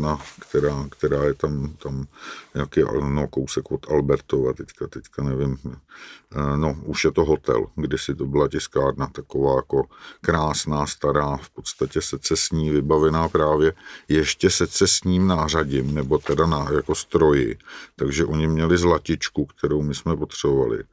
na, 0.00 0.18
která, 0.40 0.86
která 0.90 1.24
je 1.24 1.34
tam, 1.34 1.72
tam 1.82 2.06
nějaký 2.54 2.80
no, 3.00 3.28
kousek 3.28 3.72
od 3.72 3.90
Albertova, 3.90 4.52
teďka, 4.52 4.86
teďka 4.86 5.22
nevím, 5.22 5.58
eh, 5.64 6.56
no 6.56 6.76
už 6.84 7.04
je 7.04 7.10
to 7.10 7.24
hotel, 7.24 7.66
kdysi 7.74 8.14
to 8.14 8.26
byla 8.26 8.48
tiskárna 8.48 9.06
taková 9.06 9.56
jako 9.56 9.84
krásná, 10.20 10.86
stará, 10.86 11.36
v 11.36 11.50
podstatě 11.50 12.02
secesní, 12.02 12.70
vybavená 12.70 13.28
právě 13.28 13.72
ještě 14.08 14.50
secesním 14.50 15.26
nářadím, 15.26 15.94
nebo 15.94 16.18
teda 16.18 16.46
na, 16.46 16.66
jako 16.72 16.94
stroji, 16.94 17.58
takže 17.96 18.24
oni 18.24 18.48
měli 18.48 18.78
zlatičku, 18.78 19.46
kterou 19.46 19.82
my 19.82 19.94
jsme 19.94 20.16
potřebovali 20.16 20.84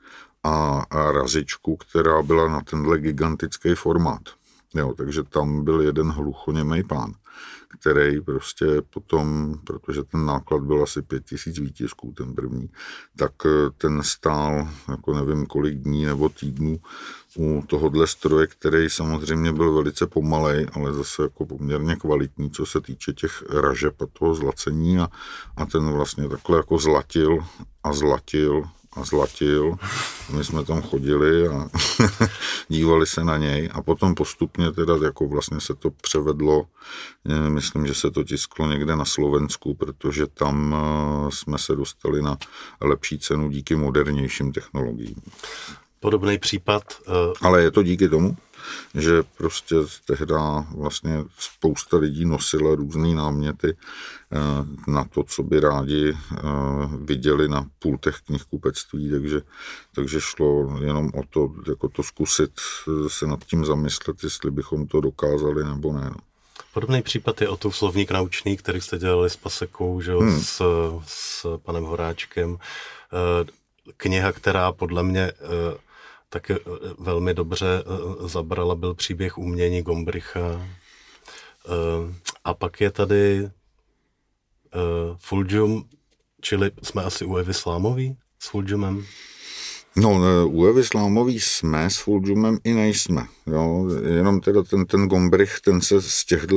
a, 0.47 1.11
razičku, 1.11 1.77
která 1.77 2.21
byla 2.21 2.47
na 2.47 2.61
tenhle 2.61 2.99
gigantický 2.99 3.75
formát. 3.75 4.21
Jo, 4.75 4.93
takže 4.97 5.23
tam 5.23 5.63
byl 5.63 5.81
jeden 5.81 6.11
hluchoněmej 6.11 6.83
pán, 6.83 7.13
který 7.79 8.21
prostě 8.21 8.65
potom, 8.89 9.55
protože 9.63 10.03
ten 10.03 10.25
náklad 10.25 10.61
byl 10.63 10.83
asi 10.83 11.01
pět 11.01 11.25
tisíc 11.25 11.59
výtisků, 11.59 12.13
ten 12.17 12.35
první, 12.35 12.69
tak 13.15 13.31
eh, 13.45 13.69
ten 13.77 14.03
stál 14.03 14.69
jako 14.89 15.13
nevím 15.13 15.45
kolik 15.45 15.77
dní 15.77 16.05
nebo 16.05 16.29
týdnů 16.29 16.79
u 17.37 17.63
tohohle 17.67 18.07
stroje, 18.07 18.47
který 18.47 18.89
samozřejmě 18.89 19.51
byl 19.51 19.73
velice 19.73 20.07
pomalej, 20.07 20.67
ale 20.73 20.93
zase 20.93 21.23
jako 21.23 21.45
poměrně 21.45 21.95
kvalitní, 21.95 22.51
co 22.51 22.65
se 22.65 22.81
týče 22.81 23.13
těch 23.13 23.43
ražeb 23.49 24.01
a 24.01 24.05
toho 24.13 24.35
zlacení 24.35 24.99
a, 24.99 25.07
a 25.57 25.65
ten 25.65 25.91
vlastně 25.91 26.29
takhle 26.29 26.57
jako 26.57 26.77
zlatil 26.77 27.37
a 27.83 27.93
zlatil 27.93 28.63
a 28.97 29.03
zlatil. 29.03 29.75
My 30.33 30.43
jsme 30.43 30.63
tam 30.63 30.81
chodili 30.81 31.47
a 31.47 31.69
dívali 32.67 33.05
se 33.05 33.23
na 33.23 33.37
něj 33.37 33.69
a 33.73 33.81
potom 33.81 34.15
postupně 34.15 34.71
teda 34.71 34.93
jako 35.03 35.27
vlastně 35.27 35.61
se 35.61 35.75
to 35.75 35.89
převedlo, 35.89 36.65
eh, 37.29 37.49
myslím, 37.49 37.87
že 37.87 37.93
se 37.93 38.11
to 38.11 38.23
tisklo 38.23 38.67
někde 38.67 38.95
na 38.95 39.05
Slovensku, 39.05 39.73
protože 39.73 40.27
tam 40.27 40.75
eh, 40.75 41.31
jsme 41.31 41.57
se 41.57 41.75
dostali 41.75 42.21
na 42.21 42.37
lepší 42.81 43.19
cenu 43.19 43.49
díky 43.49 43.75
modernějším 43.75 44.51
technologiím. 44.51 45.15
Podobný 45.99 46.37
případ. 46.37 46.83
Uh... 47.07 47.33
Ale 47.41 47.61
je 47.61 47.71
to 47.71 47.83
díky 47.83 48.09
tomu, 48.09 48.37
že 48.95 49.23
prostě 49.37 49.75
tehdy 50.05 50.33
vlastně 50.75 51.23
spousta 51.39 51.97
lidí 51.97 52.25
nosila 52.25 52.75
různé 52.75 53.15
náměty 53.15 53.77
eh, 53.77 54.37
na 54.91 55.03
to, 55.03 55.23
co 55.23 55.43
by 55.43 55.59
rádi 55.59 56.13
eh, 56.13 56.37
viděli 56.97 57.47
na 57.47 57.65
pultech 57.79 58.15
knihkupectví, 58.25 59.11
takže, 59.11 59.41
takže 59.95 60.21
šlo 60.21 60.77
jenom 60.81 61.11
o 61.13 61.23
to, 61.29 61.53
jako 61.67 61.89
to 61.89 62.03
zkusit 62.03 62.51
eh, 62.87 63.09
se 63.09 63.27
nad 63.27 63.43
tím 63.45 63.65
zamyslet, 63.65 64.23
jestli 64.23 64.51
bychom 64.51 64.87
to 64.87 65.01
dokázali 65.01 65.63
nebo 65.63 65.93
ne. 65.93 66.09
No. 66.09 66.17
Podobný 66.73 67.01
případ 67.01 67.41
je 67.41 67.49
o 67.49 67.57
tu 67.57 67.71
slovník 67.71 68.11
naučný, 68.11 68.57
který 68.57 68.81
jste 68.81 68.97
dělali 68.97 69.29
s 69.29 69.35
Pasekou, 69.35 70.01
že 70.01 70.13
hmm. 70.13 70.41
s, 70.41 70.61
s 71.05 71.57
panem 71.57 71.83
Horáčkem. 71.83 72.57
Kniha, 73.97 74.31
která 74.31 74.71
podle 74.71 75.03
mě 75.03 75.31
taky 76.29 76.53
eh, 76.53 76.59
velmi 76.99 77.33
dobře 77.33 77.83
eh, 77.85 78.27
zabrala, 78.27 78.75
byl 78.75 78.93
příběh 78.93 79.37
umění 79.37 79.81
Gombricha. 79.81 80.39
Eh, 80.39 82.13
a 82.43 82.53
pak 82.53 82.81
je 82.81 82.91
tady 82.91 83.49
Fulgium, 85.17 85.89
čili 86.41 86.71
jsme 86.83 87.03
asi 87.03 87.25
u 87.25 87.35
Evy 87.35 87.53
Slámový 87.53 88.17
s 88.39 88.49
Fulgiumem? 88.49 89.05
No, 89.99 90.19
u 90.47 90.65
Evy 90.65 90.83
Slámový 90.83 91.39
jsme, 91.39 91.89
s 91.89 91.97
Fulgiumem 91.97 92.57
i 92.63 92.73
nejsme. 92.73 93.27
Jo. 93.47 93.89
Jenom 94.03 94.39
teda 94.39 94.63
ten, 94.63 94.85
ten 94.85 95.07
Gombrich, 95.07 95.59
ten 95.59 95.81
se 95.81 96.01
z 96.01 96.25
těchto 96.25 96.55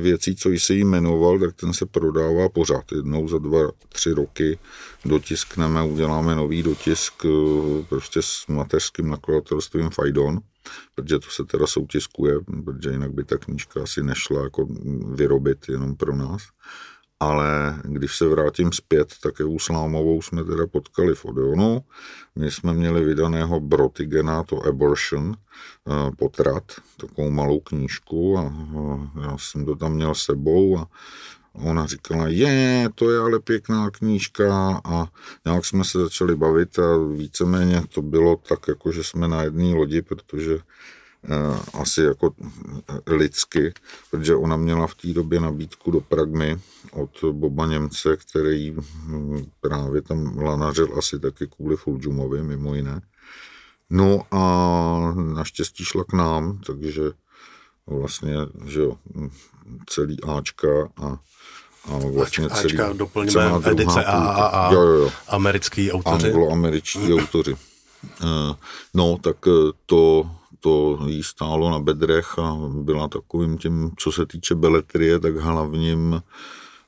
věcí, 0.00 0.36
co 0.36 0.48
jsi 0.48 0.74
jí 0.74 0.84
jmenoval, 0.84 1.38
tak 1.38 1.54
ten 1.54 1.72
se 1.72 1.86
prodává 1.86 2.48
pořád. 2.48 2.92
Jednou 2.92 3.28
za 3.28 3.38
dva, 3.38 3.70
tři 3.88 4.12
roky 4.12 4.58
dotiskneme, 5.04 5.82
uděláme 5.82 6.34
nový 6.34 6.62
dotisk 6.62 7.14
eh, 7.24 7.28
prostě 7.88 8.22
s 8.22 8.46
mateřským 8.48 9.08
nakladatelstvím 9.08 9.90
Fajdon, 9.90 10.38
protože 10.94 11.18
to 11.18 11.30
se 11.30 11.44
teda 11.44 11.66
soutiskuje, 11.66 12.34
protože 12.64 12.90
jinak 12.90 13.12
by 13.12 13.24
ta 13.24 13.36
knížka 13.36 13.82
asi 13.82 14.02
nešla 14.02 14.42
jako 14.42 14.68
vyrobit 15.14 15.68
jenom 15.68 15.96
pro 15.96 16.16
nás 16.16 16.42
ale 17.20 17.78
když 17.84 18.16
se 18.16 18.28
vrátím 18.28 18.72
zpět, 18.72 19.14
tak 19.22 19.34
u 19.44 19.58
Slámovou 19.58 20.22
jsme 20.22 20.44
teda 20.44 20.66
potkali 20.66 21.14
v 21.14 21.24
Odeonu. 21.24 21.84
My 22.36 22.50
jsme 22.50 22.72
měli 22.72 23.04
vydaného 23.04 23.60
Brotigena, 23.60 24.42
to 24.42 24.62
Abortion, 24.62 25.34
eh, 25.36 26.10
potrat, 26.18 26.72
takovou 26.96 27.30
malou 27.30 27.60
knížku 27.60 28.38
a 28.38 28.52
já 29.22 29.38
jsem 29.38 29.64
to 29.64 29.76
tam 29.76 29.92
měl 29.92 30.14
sebou 30.14 30.78
a 30.78 30.86
ona 31.52 31.86
říkala, 31.86 32.28
je, 32.28 32.88
to 32.94 33.10
je 33.10 33.18
ale 33.18 33.40
pěkná 33.40 33.90
knížka 33.90 34.80
a 34.84 35.06
nějak 35.44 35.64
jsme 35.64 35.84
se 35.84 35.98
začali 35.98 36.36
bavit 36.36 36.78
a 36.78 36.98
víceméně 37.16 37.82
to 37.94 38.02
bylo 38.02 38.36
tak, 38.36 38.68
jako 38.68 38.92
že 38.92 39.04
jsme 39.04 39.28
na 39.28 39.42
jedné 39.42 39.74
lodi, 39.74 40.02
protože 40.02 40.58
asi 41.74 42.02
jako 42.02 42.34
eh, 42.40 43.14
lidsky, 43.14 43.74
protože 44.10 44.34
ona 44.34 44.56
měla 44.56 44.86
v 44.86 44.94
té 44.94 45.08
době 45.08 45.40
nabídku 45.40 45.90
do 45.90 46.00
Pragmy 46.00 46.60
od 46.92 47.24
Boba 47.32 47.66
Němce, 47.66 48.16
který 48.16 48.70
hm, 48.70 49.46
právě 49.60 50.02
tam 50.02 50.38
lanařil 50.38 50.88
asi 50.98 51.18
taky 51.18 51.46
kvůli 51.46 51.76
Fuljumovi, 51.76 52.42
mimo 52.42 52.74
jiné. 52.74 53.00
No 53.90 54.22
a 54.30 55.14
naštěstí 55.14 55.84
šla 55.84 56.04
k 56.04 56.12
nám, 56.12 56.58
takže 56.66 57.02
vlastně, 57.86 58.34
že 58.66 58.80
jo, 58.80 58.96
celý 59.86 60.16
Ačka 60.22 60.68
a 61.02 61.18
a 61.84 61.98
vlastně 62.14 62.46
Ačka, 62.46 62.56
celý, 62.56 62.74
Ačka 62.74 62.92
doplňme 62.92 63.52
edice 63.70 64.04
AAA, 64.04 64.72
jo, 64.72 64.80
jo, 64.80 64.92
jo. 64.92 65.10
americký 65.28 65.92
autoři. 65.92 66.26
Angloameričtí 66.26 67.14
autoři. 67.14 67.56
Eh, 68.04 68.54
no, 68.94 69.18
tak 69.22 69.36
to 69.86 70.30
to 70.60 70.98
jí 71.06 71.22
stálo 71.22 71.70
na 71.70 71.78
bedrech 71.78 72.38
a 72.38 72.56
byla 72.70 73.08
takovým 73.08 73.58
tím, 73.58 73.90
co 73.96 74.12
se 74.12 74.26
týče 74.26 74.54
beletrie, 74.54 75.20
tak 75.20 75.36
hlavním, 75.36 76.22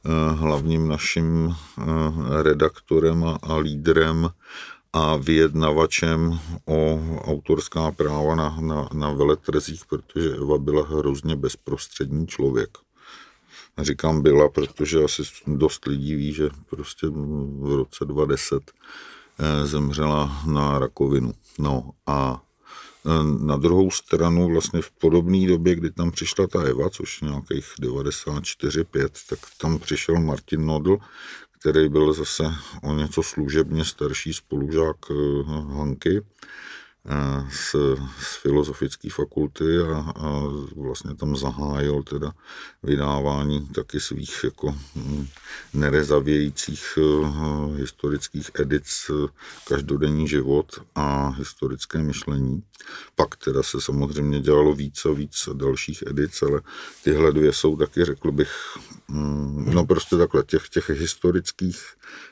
eh, 0.05 0.35
hlavním 0.35 0.89
naším 0.89 1.55
eh, 1.79 1.83
redaktorem 2.43 3.25
a, 3.43 3.57
lídrem 3.57 4.31
a 4.93 5.17
vyjednavačem 5.17 6.39
o 6.67 7.01
autorská 7.25 7.91
práva 7.91 8.35
na, 8.35 8.57
na, 8.61 8.89
na 8.93 9.13
veletrzích, 9.13 9.87
protože 9.87 10.31
Eva 10.37 10.59
byla 10.59 10.87
hrozně 10.87 11.37
bezprostřední 11.37 12.27
člověk. 12.27 12.79
Říkám 13.79 14.23
byla, 14.23 14.49
protože 14.49 15.05
asi 15.05 15.23
dost 15.47 15.85
lidí 15.85 16.15
ví, 16.15 16.33
že 16.33 16.49
prostě 16.71 17.07
v 17.61 17.77
roce 17.77 18.05
2010 18.05 18.73
eh, 19.39 19.67
zemřela 19.67 20.43
na 20.47 20.79
rakovinu. 20.79 21.33
No 21.59 21.91
a 22.07 22.43
na 23.41 23.57
druhou 23.57 23.91
stranu 23.91 24.49
vlastně 24.49 24.83
v 24.83 24.91
podobné 24.91 25.47
době, 25.47 25.75
kdy 25.75 25.91
tam 25.91 26.11
přišla 26.11 26.47
ta 26.47 26.63
Eva, 26.63 26.91
což 26.91 27.21
nějakých 27.21 27.67
94-5, 27.81 29.09
tak 29.29 29.39
tam 29.59 29.79
přišel 29.79 30.21
Martin 30.21 30.67
Nodl, 30.67 30.99
který 31.61 31.89
byl 31.89 32.13
zase 32.13 32.45
o 32.83 32.95
něco 32.95 33.23
služebně 33.23 33.85
starší 33.85 34.33
spolužák 34.33 34.97
eh, 35.11 35.15
Hanky 35.75 36.21
z, 37.51 37.77
z 38.23 38.37
filozofické 38.43 39.11
fakulty 39.11 39.79
a, 39.79 40.13
a 40.17 40.43
vlastně 40.77 41.15
tam 41.15 41.37
zahájil 41.37 42.03
teda 42.03 42.33
vydávání 42.83 43.69
taky 43.69 44.01
svých 44.01 44.45
jako 44.45 44.75
hm, 44.97 45.27
nerezavějících 45.75 46.99
uh, 46.99 47.77
historických 47.77 48.51
edic 48.55 49.11
uh, 49.11 49.29
každodenní 49.69 50.29
život 50.29 50.67
a 50.95 51.29
historické 51.29 51.99
myšlení. 51.99 52.63
Pak 53.17 53.37
teda 53.37 53.63
se 53.63 53.81
samozřejmě 53.81 54.41
dělalo 54.41 54.75
víc 54.75 55.05
a 55.05 55.13
víc 55.13 55.49
dalších 55.53 56.03
edic, 56.07 56.43
ale 56.43 56.61
tyhle 57.05 57.33
dvě 57.33 57.53
jsou 57.53 57.77
taky, 57.77 58.05
řekl 58.05 58.33
bych, 58.33 58.51
um, 59.11 59.75
no 59.75 59.87
prostě 59.87 60.17
takhle, 60.17 60.43
těch, 60.43 60.69
těch 60.69 60.91
historických 60.91 61.83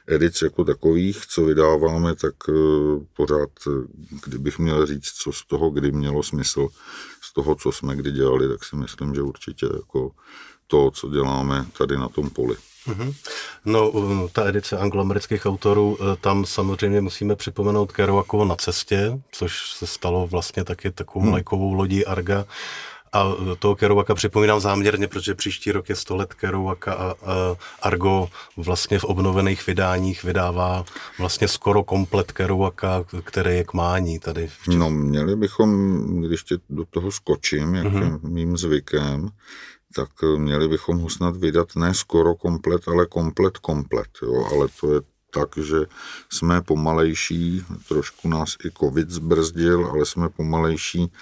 edic 0.06 0.42
jako 0.42 0.64
takových, 0.64 1.26
co 1.26 1.44
vydáváme, 1.44 2.14
tak 2.14 2.48
uh, 2.48 3.04
pořád, 3.16 3.50
kdybych 4.24 4.58
měl 4.68 4.86
říct, 4.86 5.12
co 5.12 5.32
z 5.32 5.44
toho 5.44 5.70
kdy 5.70 5.92
mělo 5.92 6.22
smysl, 6.22 6.68
z 7.22 7.32
toho, 7.32 7.54
co 7.54 7.72
jsme 7.72 7.96
kdy 7.96 8.12
dělali, 8.12 8.48
tak 8.48 8.64
si 8.64 8.76
myslím, 8.76 9.14
že 9.14 9.22
určitě 9.22 9.66
jako 9.66 10.10
to, 10.66 10.90
co 10.90 11.08
děláme 11.08 11.66
tady 11.78 11.96
na 11.96 12.08
tom 12.08 12.30
poli. 12.30 12.56
Mm-hmm. 12.88 13.14
No, 13.64 13.92
ta 14.32 14.48
edice 14.48 14.78
angloamerických 14.78 15.46
autorů, 15.46 15.98
e, 16.00 16.16
tam 16.16 16.46
samozřejmě 16.46 17.00
musíme 17.00 17.36
připomenout 17.36 17.92
Kerouakovo 17.92 18.44
na 18.44 18.56
cestě, 18.56 19.20
což 19.32 19.72
se 19.72 19.86
stalo 19.86 20.26
vlastně 20.26 20.64
taky 20.64 20.90
takovou 20.90 21.24
hmm. 21.24 21.32
lajkovou 21.32 21.72
lodí 21.72 22.06
Arga. 22.06 22.44
A 23.12 23.32
toho 23.58 23.76
Kerouaka 23.76 24.14
připomínám 24.14 24.60
záměrně, 24.60 25.08
protože 25.08 25.34
příští 25.34 25.72
rok 25.72 25.88
je 25.88 25.96
100 25.96 26.16
let 26.16 26.34
Kerouaka 26.34 26.92
a, 26.92 27.10
a 27.10 27.14
Argo 27.82 28.28
vlastně 28.56 28.98
v 28.98 29.04
obnovených 29.04 29.66
vydáních 29.66 30.24
vydává 30.24 30.84
vlastně 31.18 31.48
skoro 31.48 31.84
komplet 31.84 32.32
Kerouaka, 32.32 33.04
který 33.24 33.50
je 33.56 33.64
k 33.64 33.72
mání 33.72 34.18
tady. 34.18 34.48
No, 34.68 34.90
měli 34.90 35.36
bychom, 35.36 35.98
když 36.20 36.42
tě 36.42 36.58
do 36.70 36.84
toho 36.90 37.10
skočím, 37.10 37.74
jak 37.74 37.86
mm-hmm. 37.86 38.20
mým 38.22 38.56
zvykem, 38.56 39.28
tak 39.94 40.08
měli 40.36 40.68
bychom 40.68 40.98
ho 40.98 41.10
snad 41.10 41.36
vydat 41.36 41.76
ne 41.76 41.94
skoro 41.94 42.34
komplet, 42.34 42.88
ale 42.88 43.06
komplet 43.06 43.58
komplet, 43.58 44.08
jo, 44.22 44.48
ale 44.52 44.66
to 44.80 44.94
je 44.94 45.00
tak, 45.30 45.48
že 45.58 45.76
jsme 46.30 46.62
pomalejší, 46.62 47.64
trošku 47.88 48.28
nás 48.28 48.56
i 48.64 48.70
covid 48.80 49.10
zbrzdil, 49.10 49.86
ale 49.86 50.06
jsme 50.06 50.28
pomalejší 50.28 51.12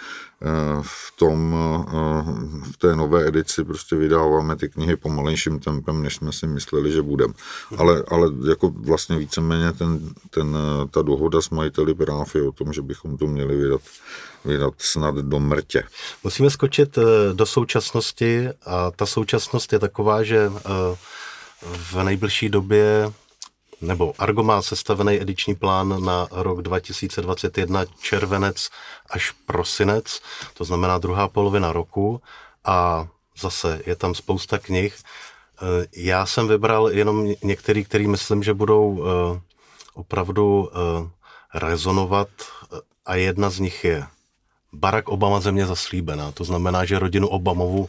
eh, 0.43 0.47
v 0.83 1.13
tom, 1.19 1.55
eh, 1.55 1.93
v 2.73 2.77
té 2.79 2.97
nové 2.97 3.29
edici 3.29 3.65
prostě 3.65 3.97
vydáváme 3.97 4.57
ty 4.57 4.69
knihy 4.69 4.97
pomalejším 4.97 5.61
tempem, 5.61 6.03
než 6.03 6.15
jsme 6.15 6.33
si 6.33 6.47
mysleli, 6.47 6.93
že 6.93 7.03
budeme. 7.03 7.35
Ale, 7.79 8.05
ale 8.09 8.29
jako 8.49 8.71
vlastně 8.71 9.19
víceméně 9.19 9.73
ten, 9.73 10.15
ten, 10.31 10.57
ta 10.91 11.03
dohoda 11.03 11.43
s 11.43 11.51
majiteli 11.51 11.95
práv 11.95 12.35
je 12.35 12.43
o 12.49 12.53
tom, 12.53 12.73
že 12.73 12.83
bychom 12.83 13.19
to 13.19 13.27
měli 13.27 13.57
vydat, 13.57 13.81
vydat 14.45 14.75
snad 14.79 15.15
do 15.15 15.41
mrtě. 15.41 15.83
Musíme 16.25 16.51
skočit 16.51 16.99
eh, 16.99 17.03
do 17.33 17.47
současnosti 17.47 18.49
a 18.67 18.91
ta 18.91 19.07
současnost 19.07 19.73
je 19.73 19.79
taková, 19.79 20.23
že 20.23 20.53
v 21.63 22.03
nejbližší 22.03 22.49
době 22.49 23.13
nebo 23.81 24.15
Argo 24.19 24.43
má 24.43 24.63
sestavený 24.63 25.21
ediční 25.21 25.55
plán 25.55 26.05
na 26.05 26.29
rok 26.31 26.63
2021 26.63 27.85
červenec 28.01 28.69
až 29.11 29.31
prosinec, 29.31 30.21
to 30.55 30.65
znamená 30.65 30.99
druhá 30.99 31.29
polovina 31.29 31.73
roku 31.73 32.23
a 32.65 33.09
zase 33.41 33.81
je 33.87 33.97
tam 33.97 34.15
spousta 34.15 34.59
knih. 34.59 34.97
Eh, 34.97 35.87
já 35.97 36.27
jsem 36.27 36.49
vybral 36.49 36.89
jenom 36.89 37.33
některý, 37.43 37.85
který 37.85 38.09
myslím, 38.09 38.43
že 38.43 38.55
budou 38.55 39.05
eh, 39.05 39.41
opravdu 39.95 40.71
eh, 40.71 41.11
rezonovat 41.55 42.29
a 43.07 43.15
jedna 43.15 43.51
z 43.51 43.59
nich 43.59 43.85
je 43.85 44.05
Barack 44.73 45.09
Obama 45.09 45.41
země 45.41 45.67
zaslíbená. 45.67 46.33
To 46.33 46.45
znamená, 46.45 46.85
že 46.85 46.99
rodinu 46.99 47.29
Obamovu 47.29 47.89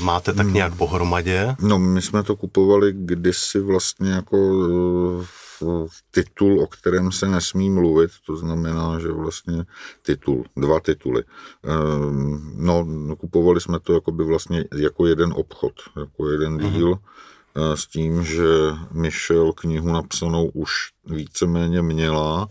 máte 0.00 0.32
tak 0.32 0.46
nějak 0.46 0.74
pohromadě? 0.74 1.56
No, 1.60 1.78
my 1.78 2.02
jsme 2.02 2.22
to 2.22 2.36
kupovali 2.36 2.92
kdysi 2.96 3.60
vlastně 3.60 4.10
jako 4.10 4.36
uh, 4.36 5.86
titul, 6.10 6.60
o 6.60 6.66
kterém 6.66 7.12
se 7.12 7.28
nesmí 7.28 7.70
mluvit, 7.70 8.10
to 8.26 8.36
znamená, 8.36 8.98
že 8.98 9.08
vlastně 9.08 9.64
titul, 10.02 10.44
dva 10.56 10.80
tituly. 10.80 11.22
Uh, 11.22 12.14
no, 12.56 12.86
kupovali 13.16 13.60
jsme 13.60 13.80
to 13.80 13.94
jako 13.94 14.12
by 14.12 14.24
vlastně 14.24 14.64
jako 14.74 15.06
jeden 15.06 15.32
obchod, 15.36 15.72
jako 16.00 16.28
jeden 16.28 16.52
mhm. 16.52 16.72
díl, 16.72 16.92
uh-huh. 16.92 17.72
s 17.72 17.86
tím, 17.86 18.24
že 18.24 18.46
Michel 18.92 19.52
knihu 19.52 19.92
napsanou 19.92 20.48
už 20.48 20.72
víceméně 21.06 21.82
měla 21.82 22.48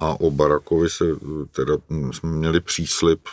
a 0.00 0.20
o 0.20 0.30
Barakovi 0.30 0.90
se 0.90 1.04
teda 1.50 1.74
jsme 2.12 2.30
měli 2.30 2.60
příslip, 2.60 3.28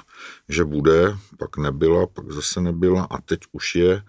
že 0.49 0.63
bude, 0.63 1.17
pak 1.37 1.57
nebyla, 1.57 2.07
pak 2.07 2.31
zase 2.31 2.61
nebyla 2.61 3.03
a 3.03 3.21
teď 3.21 3.39
už 3.51 3.75
je 3.75 4.03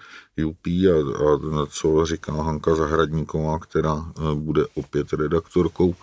UP 0.45 0.67
a, 0.67 1.63
a 1.63 1.67
co 1.67 2.07
říká 2.07 2.33
Hanka 2.33 2.75
Zahradníková, 2.75 3.59
která 3.59 3.97
e, 3.97 4.35
bude 4.35 4.63
opět 4.75 5.13
redaktorkou 5.13 5.95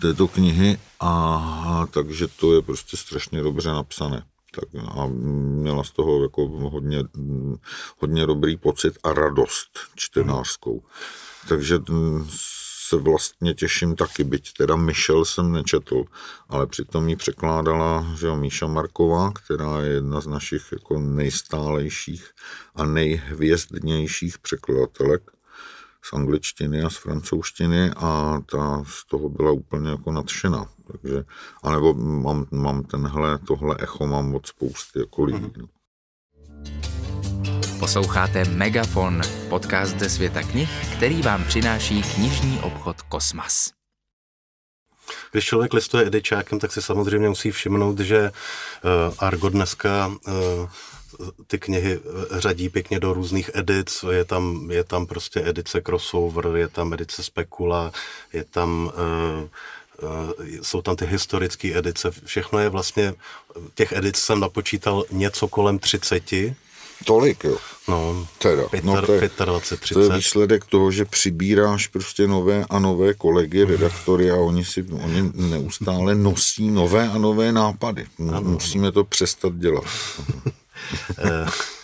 této 0.00 0.28
knihy 0.28 0.78
a, 1.00 1.36
a 1.66 1.86
takže 1.86 2.28
to 2.28 2.54
je 2.54 2.62
prostě 2.62 2.96
strašně 2.96 3.42
dobře 3.42 3.68
napsané. 3.68 4.24
Tak 4.54 4.64
a 4.88 5.06
měla 5.06 5.84
z 5.84 5.90
toho 5.90 6.22
jako 6.22 6.48
hodně, 6.48 7.04
hodně 7.98 8.26
dobrý 8.26 8.56
pocit 8.56 8.98
a 9.02 9.12
radost 9.12 9.78
čtenářskou. 9.94 10.82
Takže 11.48 11.78
se 12.92 12.98
vlastně 12.98 13.54
těším 13.54 13.96
taky, 13.96 14.24
byť 14.24 14.52
teda 14.52 14.76
Michel 14.76 15.24
jsem 15.24 15.52
nečetl, 15.52 16.04
ale 16.48 16.66
přitom 16.66 17.08
ji 17.08 17.16
překládala 17.16 18.06
že 18.16 18.26
jo, 18.26 18.36
Míša 18.36 18.66
Marková, 18.66 19.32
která 19.32 19.80
je 19.80 19.92
jedna 19.92 20.20
z 20.20 20.26
našich 20.26 20.62
jako 20.72 20.98
nejstálejších 20.98 22.30
a 22.74 22.84
nejhvězdnějších 22.84 24.38
překladatelek 24.38 25.30
z 26.04 26.12
angličtiny 26.12 26.82
a 26.82 26.90
z 26.90 26.96
francouzštiny 26.96 27.90
a 27.96 28.42
ta 28.50 28.84
z 28.86 29.06
toho 29.06 29.28
byla 29.28 29.50
úplně 29.50 29.90
jako 29.90 30.12
nadšená. 30.12 30.66
Takže, 30.92 31.24
anebo 31.62 31.94
mám, 31.94 32.46
mám 32.50 32.82
tenhle, 32.82 33.38
tohle 33.38 33.76
echo 33.78 34.06
mám 34.06 34.34
od 34.34 34.46
spousty 34.46 34.98
jako 34.98 35.24
lidí. 35.24 35.46
Mm-hmm. 35.46 37.01
Posloucháte 37.82 38.44
Megafon, 38.44 39.20
podcast 39.48 39.98
ze 39.98 40.10
světa 40.10 40.42
knih, 40.42 40.70
který 40.96 41.22
vám 41.22 41.44
přináší 41.44 42.02
knižní 42.02 42.60
obchod 42.62 43.02
Kosmas. 43.02 43.70
Když 45.32 45.44
člověk 45.44 45.72
listuje 45.72 46.06
edičákem, 46.06 46.58
tak 46.58 46.72
si 46.72 46.82
samozřejmě 46.82 47.28
musí 47.28 47.50
všimnout, 47.50 47.98
že 48.00 48.30
uh, 48.30 49.14
Argo 49.18 49.48
dneska 49.48 50.06
uh, 50.06 50.70
ty 51.46 51.58
knihy 51.58 52.00
řadí 52.30 52.68
pěkně 52.68 53.00
do 53.00 53.12
různých 53.12 53.50
edic, 53.54 54.04
je 54.10 54.24
tam, 54.24 54.70
je 54.70 54.84
tam 54.84 55.06
prostě 55.06 55.42
edice 55.44 55.82
crossover, 55.86 56.46
je 56.56 56.68
tam 56.68 56.92
edice 56.92 57.22
spekula, 57.22 57.92
je 58.32 58.44
tam 58.44 58.92
jsou 60.62 60.82
tam 60.82 60.96
ty 60.96 61.06
historické 61.06 61.78
edice, 61.78 62.10
všechno 62.24 62.58
je 62.58 62.68
vlastně, 62.68 63.14
těch 63.74 63.92
edic 63.92 64.16
jsem 64.16 64.40
napočítal 64.40 65.04
něco 65.10 65.48
kolem 65.48 65.78
30, 65.78 66.32
Tolik, 67.04 67.44
jo. 67.44 67.56
No, 67.88 68.26
teda, 68.38 68.62
Pět, 68.62 68.84
no 68.84 69.02
to, 69.02 69.12
je, 69.12 69.30
25, 69.44 69.80
30. 69.80 69.94
to 69.94 70.00
je 70.00 70.16
výsledek 70.16 70.64
toho, 70.64 70.90
že 70.90 71.04
přibíráš 71.04 71.86
prostě 71.86 72.26
nové 72.26 72.64
a 72.70 72.78
nové 72.78 73.14
kolegy, 73.14 73.64
redaktory 73.64 74.30
a 74.30 74.36
oni 74.36 74.64
si 74.64 74.82
oni 74.82 75.30
neustále 75.34 76.14
nosí 76.14 76.70
nové 76.70 77.08
a 77.08 77.18
nové 77.18 77.52
nápady. 77.52 78.06
Ano. 78.28 78.40
Musíme 78.40 78.92
to 78.92 79.04
přestat 79.04 79.54
dělat. 79.54 79.84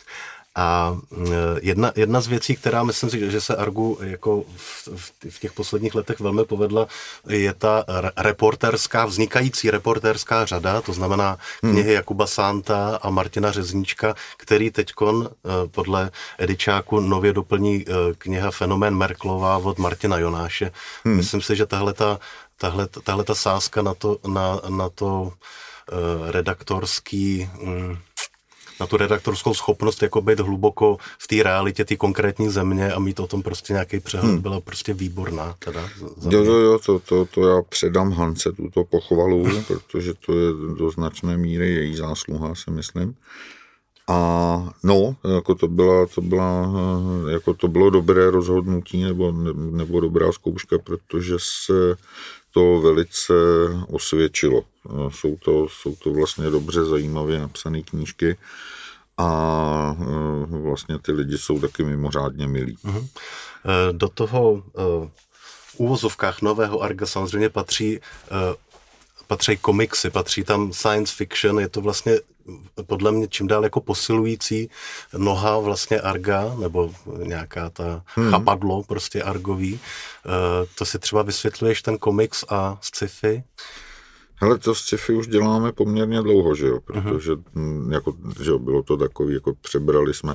A 0.58 0.96
eh, 1.12 1.30
jedna, 1.62 1.92
jedna 1.96 2.20
z 2.20 2.26
věcí, 2.26 2.56
která 2.56 2.82
myslím 2.82 3.10
si, 3.10 3.30
že 3.30 3.40
se 3.40 3.56
Argu 3.56 3.98
jako 4.02 4.44
v, 4.56 4.88
v 5.30 5.38
těch 5.40 5.52
posledních 5.52 5.94
letech 5.94 6.20
velmi 6.20 6.44
povedla, 6.44 6.86
je 7.28 7.54
ta 7.54 7.84
reporterská, 8.16 9.06
vznikající 9.06 9.70
reporterská 9.70 10.44
řada, 10.44 10.80
to 10.80 10.92
znamená 10.92 11.38
hmm. 11.62 11.72
knihy 11.72 11.92
Jakuba 11.92 12.26
Santa 12.26 12.98
a 13.02 13.10
Martina 13.10 13.52
Řezníčka, 13.52 14.14
který 14.36 14.70
teďkon 14.70 15.28
eh, 15.30 15.68
podle 15.68 16.10
Edičáku 16.38 17.00
nově 17.00 17.32
doplní 17.32 17.84
kniha 18.18 18.50
Fenomén 18.50 18.94
Merklová 18.94 19.56
od 19.56 19.78
Martina 19.78 20.18
Jonáše. 20.18 20.72
Hmm. 21.04 21.16
Myslím 21.16 21.42
si, 21.42 21.56
že 21.56 21.66
tahle 21.66 21.94
ta, 21.94 22.18
tahle, 22.56 22.86
tahle 22.86 23.24
ta 23.24 23.34
sázka 23.34 23.82
na 23.82 23.94
to, 23.94 24.18
na, 24.26 24.60
na 24.68 24.88
to 24.88 25.32
redaktorský 26.30 27.50
mm, 27.62 27.98
na 28.80 28.86
tu 28.86 28.96
redaktorskou 28.96 29.54
schopnost 29.54 30.02
jako 30.02 30.20
být 30.20 30.40
hluboko 30.40 30.96
v 31.18 31.26
té 31.26 31.42
realitě 31.42 31.84
té 31.84 31.96
konkrétní 31.96 32.48
země 32.48 32.92
a 32.92 32.98
mít 32.98 33.20
o 33.20 33.26
tom 33.26 33.42
prostě 33.42 33.72
nějaký 33.72 34.00
přehled 34.00 34.30
hmm. 34.30 34.42
byla 34.42 34.60
prostě 34.60 34.94
výborná. 34.94 35.54
Teda 35.58 35.88
jo, 36.30 36.44
jo, 36.44 36.54
jo, 36.54 36.78
to, 36.78 36.98
to, 36.98 37.24
to 37.24 37.48
já 37.48 37.62
předám 37.62 38.12
Hance 38.12 38.52
tuto 38.52 38.84
pochvalu, 38.84 39.46
protože 39.66 40.14
to 40.26 40.32
je 40.32 40.52
do 40.78 40.90
značné 40.90 41.36
míry 41.36 41.70
její 41.74 41.96
zásluha, 41.96 42.54
si 42.54 42.70
myslím. 42.70 43.14
A 44.10 44.72
no, 44.82 45.16
jako 45.34 45.54
to, 45.54 45.68
byla, 45.68 46.06
to, 46.06 46.20
byla, 46.20 46.72
jako 47.30 47.54
to 47.54 47.68
bylo 47.68 47.90
dobré 47.90 48.30
rozhodnutí 48.30 49.02
nebo, 49.02 49.32
nebo 49.52 50.00
dobrá 50.00 50.32
zkouška, 50.32 50.78
protože 50.78 51.34
se 51.38 51.96
to 52.50 52.80
velice 52.80 53.34
osvědčilo. 53.88 54.64
Jsou 55.08 55.36
to, 55.36 55.66
jsou 55.68 55.96
to 55.96 56.12
vlastně 56.12 56.50
dobře 56.50 56.84
zajímavě 56.84 57.38
napsané 57.38 57.82
knížky 57.82 58.36
a 59.16 59.96
e, 60.00 60.56
vlastně 60.58 60.98
ty 60.98 61.12
lidi 61.12 61.38
jsou 61.38 61.60
taky 61.60 61.84
mimořádně 61.84 62.46
milí. 62.46 62.76
Uh-huh. 62.84 63.08
Do 63.92 64.08
toho 64.08 64.62
v 65.42 65.74
úvozovkách 65.76 66.42
nového 66.42 66.80
Arga 66.82 67.06
samozřejmě 67.06 67.48
patří 67.48 68.00
patří 69.26 69.56
komiksy, 69.56 70.10
patří 70.10 70.44
tam 70.44 70.72
science 70.72 71.14
fiction, 71.16 71.60
je 71.60 71.68
to 71.68 71.80
vlastně 71.80 72.20
podle 72.86 73.12
mě 73.12 73.28
čím 73.28 73.46
dál 73.46 73.64
jako 73.64 73.80
posilující 73.80 74.70
noha 75.16 75.58
vlastně 75.58 76.00
Arga, 76.00 76.54
nebo 76.58 76.94
nějaká 77.22 77.70
ta 77.70 78.02
hmm. 78.06 78.30
chapadlo 78.30 78.82
prostě 78.82 79.22
Argový. 79.22 79.80
To 80.74 80.84
si 80.84 80.98
třeba 80.98 81.22
vysvětluješ 81.22 81.82
ten 81.82 81.98
komiks 81.98 82.44
a 82.48 82.78
sci-fi? 82.80 83.42
Hele, 84.40 84.58
to 84.58 84.74
sci-fi 84.74 85.14
už 85.14 85.26
děláme 85.26 85.72
poměrně 85.72 86.22
dlouho, 86.22 86.54
že 86.54 86.66
jo, 86.66 86.80
protože 86.80 87.32
uh-huh. 87.32 87.92
jako, 87.92 88.12
že 88.42 88.50
jo, 88.50 88.58
bylo 88.58 88.82
to 88.82 88.96
takový, 88.96 89.34
jako 89.34 89.54
přebrali 89.54 90.14
jsme, 90.14 90.34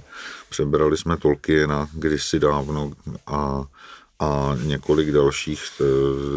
přebrali 0.50 0.98
jsme 0.98 1.18
Tolkiena 1.18 1.88
kdysi 1.94 2.40
dávno 2.40 2.92
a, 3.28 3.64
a 4.20 4.58
několik 4.64 5.12
dalších, 5.12 5.64
eh, 5.82 5.84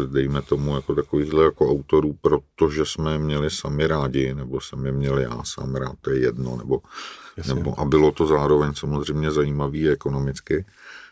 dejme 0.07 0.41
tomu, 0.41 0.75
jako 0.75 0.95
takovýchhle 0.95 1.43
jako 1.43 1.71
autorů, 1.71 2.15
protože 2.21 2.85
jsme 2.85 3.11
je 3.11 3.17
měli 3.17 3.49
sami 3.49 3.87
rádi, 3.87 4.33
nebo 4.33 4.61
jsem 4.61 4.85
je 4.85 4.91
měl 4.91 5.19
já 5.19 5.43
sám 5.43 5.75
rád, 5.75 5.95
to 6.01 6.09
je 6.11 6.19
jedno, 6.19 6.57
nebo, 6.57 6.81
nebo 7.47 7.79
a 7.79 7.85
bylo 7.85 8.11
to 8.11 8.27
zároveň 8.27 8.73
samozřejmě 8.73 9.31
zajímavý 9.31 9.89
ekonomicky. 9.89 10.65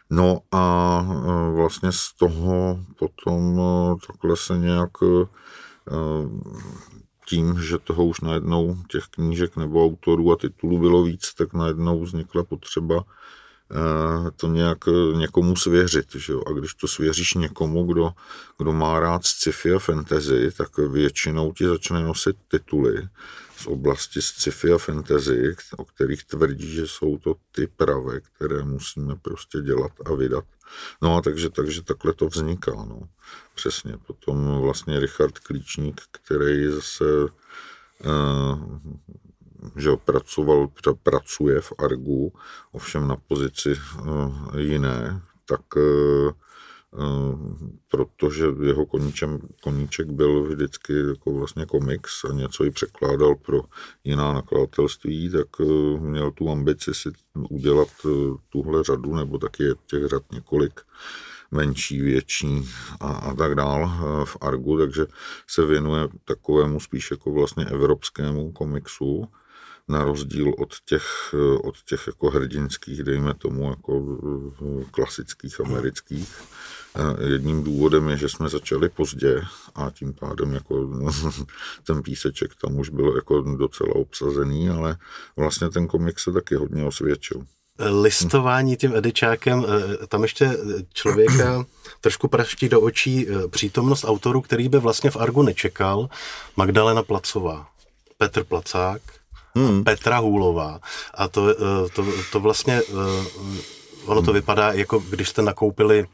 No 0.09 0.39
a 0.51 1.05
eh, 1.09 1.55
vlastně 1.55 1.91
z 1.91 2.13
toho 2.19 2.79
potom 2.99 3.61
takhle 4.07 4.37
se 4.37 4.57
nějak 4.57 4.91
Eh, 5.03 5.44
tím, 7.25 7.61
že 7.61 7.77
toho 7.77 8.05
už 8.05 8.21
najednou 8.21 8.77
těch 8.89 9.03
knížek 9.03 9.57
nebo 9.57 9.85
autorů 9.85 10.31
a 10.31 10.35
titulů 10.35 10.79
bylo 10.79 11.03
víc, 11.03 11.33
tak 11.33 11.53
najednou 11.53 12.01
vznikla 12.01 12.43
potřeba 12.43 13.03
eh, 13.71 14.31
to 14.31 14.47
nějak 14.47 14.77
eh, 14.87 15.17
někomu 15.17 15.55
svěřit. 15.55 16.15
Že 16.15 16.33
jo? 16.33 16.41
A 16.47 16.51
když 16.51 16.73
to 16.73 16.87
svěříš 16.87 17.33
někomu, 17.33 17.83
kdo, 17.83 18.11
kdo 18.57 18.73
má 18.73 18.99
rád 18.99 19.25
sci-fi 19.25 19.73
a 19.73 19.79
fantasy, 19.79 20.51
tak 20.57 20.77
většinou 20.77 21.53
ti 21.53 21.67
začne 21.67 22.03
nosit 22.03 22.35
tituly 22.47 23.07
z 23.57 23.67
oblasti 23.67 24.21
sci-fi 24.21 24.71
a 24.73 24.77
fantasy, 24.77 25.55
o 25.77 25.85
kterých 25.85 26.23
tvrdí, 26.23 26.71
že 26.73 26.87
jsou 26.87 27.17
to 27.17 27.35
ty 27.51 27.67
pravé, 27.67 28.19
které 28.19 28.63
musíme 28.63 29.15
prostě 29.15 29.61
dělat 29.61 29.91
a 30.05 30.13
vydat. 30.13 30.45
No 31.01 31.17
a 31.17 31.21
takže, 31.21 31.49
takže 31.49 31.81
takhle 31.81 32.13
to 32.13 32.27
vzniká. 32.27 32.71
No. 32.71 32.99
Přesně. 33.55 33.97
Potom 33.97 34.61
vlastně 34.61 34.99
Richard 34.99 35.39
Klíčník, 35.39 36.01
který 36.11 36.71
zase 36.71 37.05
uh, 37.23 38.79
že 39.75 39.89
pracoval, 40.05 40.67
pracuje 41.03 41.61
v 41.61 41.73
Argu, 41.77 42.33
ovšem 42.71 43.07
na 43.07 43.15
pozici 43.15 43.79
uh, 43.99 44.59
jiné, 44.59 45.21
tak 45.45 45.75
uh, 45.75 46.31
protože 47.87 48.45
jeho 48.63 48.85
koníčem, 48.85 49.39
koníček 49.63 50.07
byl 50.07 50.43
vždycky 50.43 50.93
jako 51.09 51.33
vlastně 51.33 51.65
komiks 51.65 52.23
a 52.23 52.33
něco 52.33 52.65
i 52.65 52.71
překládal 52.71 53.35
pro 53.35 53.61
jiná 54.03 54.33
nakladatelství, 54.33 55.29
tak 55.29 55.47
měl 55.99 56.31
tu 56.31 56.49
ambici 56.49 56.93
si 56.93 57.09
udělat 57.49 57.87
tuhle 58.49 58.83
řadu, 58.83 59.15
nebo 59.15 59.37
taky 59.37 59.63
je 59.63 59.73
těch 59.87 60.05
řad 60.05 60.23
několik, 60.31 60.81
menší, 61.51 62.01
větší 62.01 62.69
a, 62.99 63.07
a 63.07 63.33
tak 63.33 63.55
dál 63.55 63.91
v 64.25 64.37
Argu, 64.41 64.77
takže 64.77 65.05
se 65.47 65.65
věnuje 65.65 66.07
takovému 66.25 66.79
spíš 66.79 67.11
jako 67.11 67.31
vlastně 67.31 67.65
evropskému 67.65 68.51
komiksu, 68.51 69.25
na 69.87 70.03
rozdíl 70.03 70.53
od 70.57 70.73
těch, 70.85 71.35
od 71.63 71.75
těch 71.89 72.07
jako 72.07 72.29
hrdinských, 72.29 73.03
dejme 73.03 73.33
tomu, 73.33 73.69
jako 73.69 74.17
klasických 74.91 75.59
amerických. 75.59 76.41
Jedním 77.27 77.63
důvodem 77.63 78.09
je, 78.09 78.17
že 78.17 78.29
jsme 78.29 78.49
začali 78.49 78.89
pozdě 78.89 79.41
a 79.75 79.91
tím 79.91 80.13
pádem 80.13 80.53
jako 80.53 80.89
ten 81.87 82.03
píseček 82.03 82.51
tam 82.61 82.79
už 82.79 82.89
byl 82.89 83.15
jako 83.15 83.41
docela 83.41 83.95
obsazený, 83.95 84.69
ale 84.69 84.97
vlastně 85.35 85.69
ten 85.69 85.87
komik 85.87 86.19
se 86.19 86.31
taky 86.31 86.55
hodně 86.55 86.85
osvědčil 86.85 87.45
listování 87.79 88.77
tím 88.77 88.95
edičákem, 88.95 89.65
eh, 90.03 90.07
tam 90.07 90.23
ještě 90.23 90.57
člověka 90.93 91.65
trošku 92.01 92.27
praští 92.27 92.69
do 92.69 92.81
očí 92.81 93.27
eh, 93.27 93.47
přítomnost 93.47 94.03
autorů, 94.03 94.41
který 94.41 94.69
by 94.69 94.79
vlastně 94.79 95.11
v 95.11 95.17
Argu 95.17 95.43
nečekal. 95.43 96.09
Magdalena 96.55 97.03
Placová, 97.03 97.67
Petr 98.17 98.43
Placák, 98.43 99.01
hmm. 99.55 99.83
Petra 99.83 100.17
Hůlová. 100.17 100.79
A 101.13 101.27
to, 101.27 101.49
eh, 101.49 101.89
to, 101.95 102.05
to 102.31 102.39
vlastně, 102.39 102.81
ono 104.05 104.21
to 104.21 104.31
hmm. 104.31 104.33
vypadá, 104.33 104.71
jako 104.71 105.03
když 105.09 105.29
jste 105.29 105.41
nakoupili 105.41 106.05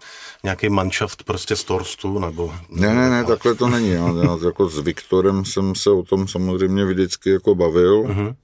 nějaký 0.44 0.70
manšaft 0.70 1.24
prostě 1.24 1.56
z 1.56 1.64
Torstu, 1.64 2.20
nebo... 2.20 2.54
Ne, 2.70 2.94
ne, 2.94 3.10
ne, 3.10 3.24
takhle 3.24 3.56
to 3.56 3.70
není. 3.70 3.90
Já, 3.90 4.08
já 4.24 4.38
jako 4.46 4.70
s 4.70 4.80
Viktorem 4.80 5.46
jsem 5.46 5.76
se 5.76 5.90
o 5.90 6.04
tom 6.04 6.28
samozřejmě 6.28 6.86
vždycky 6.86 7.30
jako 7.30 7.56
bavil. 7.56 8.04
Uh-huh 8.04 8.36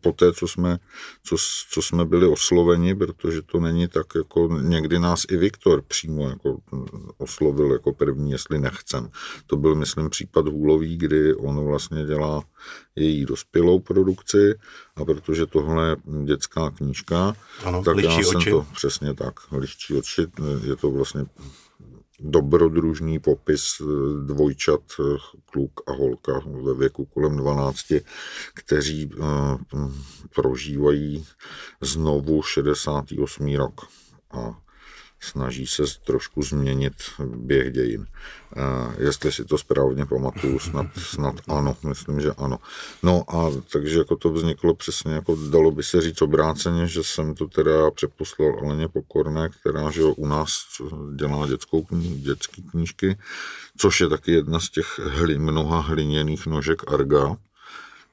po 0.00 0.12
té, 0.12 0.32
co 0.32 0.48
jsme, 0.48 0.78
co, 1.22 1.36
co 1.70 1.82
jsme 1.82 2.04
byli 2.04 2.26
osloveni, 2.26 2.94
protože 2.94 3.42
to 3.42 3.60
není 3.60 3.88
tak, 3.88 4.06
jako 4.16 4.48
někdy 4.62 4.98
nás 4.98 5.22
i 5.30 5.36
Viktor 5.36 5.82
přímo 5.82 6.28
jako 6.28 6.58
oslovil 7.18 7.72
jako 7.72 7.92
první, 7.92 8.30
jestli 8.30 8.58
nechcem. 8.58 9.10
To 9.46 9.56
byl, 9.56 9.74
myslím, 9.74 10.10
případ 10.10 10.48
Hůlový, 10.48 10.96
kdy 10.96 11.34
on 11.34 11.64
vlastně 11.64 12.04
dělá 12.04 12.42
její 12.96 13.24
dospělou 13.24 13.80
produkci 13.80 14.54
a 14.96 15.04
protože 15.04 15.46
tohle 15.46 15.88
je 15.88 15.96
dětská 16.24 16.70
knížka, 16.70 17.36
ano, 17.64 17.82
tak 17.82 17.98
já 17.98 18.10
jsem 18.10 18.36
oči. 18.36 18.50
to 18.50 18.66
přesně 18.74 19.14
tak, 19.14 19.34
liščí 19.52 19.94
oči, 19.94 20.26
je 20.66 20.76
to 20.76 20.90
vlastně 20.90 21.24
dobrodružný 22.20 23.18
popis 23.18 23.80
eh, 23.80 23.84
dvojčat, 24.26 24.80
eh, 25.00 25.18
kluk 25.44 25.80
a 25.86 25.92
holka 25.92 26.42
ve 26.46 26.74
věku 26.74 27.04
kolem 27.04 27.36
12, 27.36 27.92
kteří 28.54 29.10
eh, 29.12 29.18
prožívají 30.34 31.26
znovu 31.80 32.42
68. 32.42 33.56
rok. 33.56 33.80
A 34.30 34.65
snaží 35.26 35.66
se 35.66 35.82
trošku 36.04 36.42
změnit 36.42 36.94
běh 37.24 37.72
dějin. 37.72 38.06
Jestli 38.98 39.32
si 39.32 39.44
to 39.44 39.58
správně 39.58 40.06
pamatuju, 40.06 40.58
snad, 40.58 40.86
snad 40.98 41.34
ano, 41.48 41.76
myslím, 41.88 42.20
že 42.20 42.30
ano. 42.38 42.58
No 43.02 43.24
a 43.28 43.50
takže 43.72 43.98
jako 43.98 44.16
to 44.16 44.30
vzniklo 44.30 44.74
přesně, 44.74 45.12
jako 45.12 45.36
dalo 45.50 45.70
by 45.70 45.82
se 45.82 46.00
říct 46.00 46.22
obráceně, 46.22 46.86
že 46.86 47.04
jsem 47.04 47.34
to 47.34 47.46
teda 47.46 47.90
přeposlal 47.90 48.58
Aleně 48.62 48.88
Pokorné, 48.88 49.48
která 49.48 49.90
že 49.90 50.02
u 50.02 50.26
nás 50.26 50.50
dělá 51.16 51.46
dětskou 51.46 51.82
kni- 51.82 52.20
dětské 52.20 52.62
knížky, 52.70 53.18
což 53.76 54.00
je 54.00 54.08
taky 54.08 54.32
jedna 54.32 54.60
z 54.60 54.70
těch 54.70 54.98
hli, 54.98 55.38
mnoha 55.38 55.80
hliněných 55.80 56.46
nožek 56.46 56.92
Arga, 56.92 57.36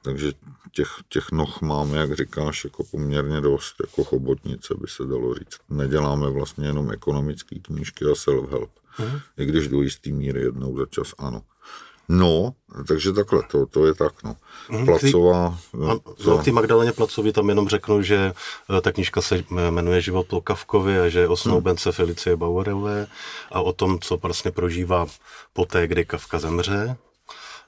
takže 0.04 0.32
těch, 0.72 0.88
těch 1.08 1.32
noh 1.32 1.62
máme, 1.62 1.98
jak 1.98 2.16
říkáš, 2.16 2.64
jako 2.64 2.84
poměrně 2.84 3.40
dost, 3.40 3.74
jako 3.80 4.04
chobotnice 4.04 4.74
by 4.80 4.88
se 4.88 5.04
dalo 5.04 5.34
říct. 5.34 5.58
Neděláme 5.70 6.30
vlastně 6.30 6.66
jenom 6.66 6.90
ekonomické 6.90 7.58
knížky 7.58 8.04
a 8.04 8.14
self-help. 8.14 8.68
Mm. 8.98 9.18
I 9.36 9.46
když 9.46 9.68
do 9.68 9.82
jistý 9.82 10.12
míry 10.12 10.40
jednou 10.40 10.78
za 10.78 10.86
čas 10.86 11.14
ano. 11.18 11.42
No, 12.08 12.54
takže 12.88 13.12
takhle, 13.12 13.42
to, 13.50 13.66
to 13.66 13.86
je 13.86 13.94
tak, 13.94 14.22
no. 14.24 14.36
Mm, 14.70 14.86
Placová... 14.86 15.58
No, 15.74 15.98
to... 15.98 16.38
K 16.38 16.44
té 16.44 16.52
Magdaleně 16.52 16.92
Placovi 16.92 17.32
tam 17.32 17.48
jenom 17.48 17.68
řeknu, 17.68 18.02
že 18.02 18.32
eh, 18.78 18.80
ta 18.80 18.92
knížka 18.92 19.20
se 19.20 19.44
jmenuje 19.70 20.00
Život 20.00 20.26
po 20.26 20.40
Kavkovi 20.40 20.98
a 20.98 21.08
že 21.08 21.18
je 21.18 21.28
o 21.28 21.36
snoubence 21.36 21.88
hmm. 21.88 21.94
Felicie 21.94 22.36
Bauerové 22.36 23.06
a 23.52 23.60
o 23.60 23.72
tom, 23.72 23.98
co 24.00 24.16
vlastně 24.16 24.50
prožívá 24.50 25.06
poté, 25.52 25.86
kdy 25.86 26.04
Kavka 26.04 26.38
zemře, 26.38 26.96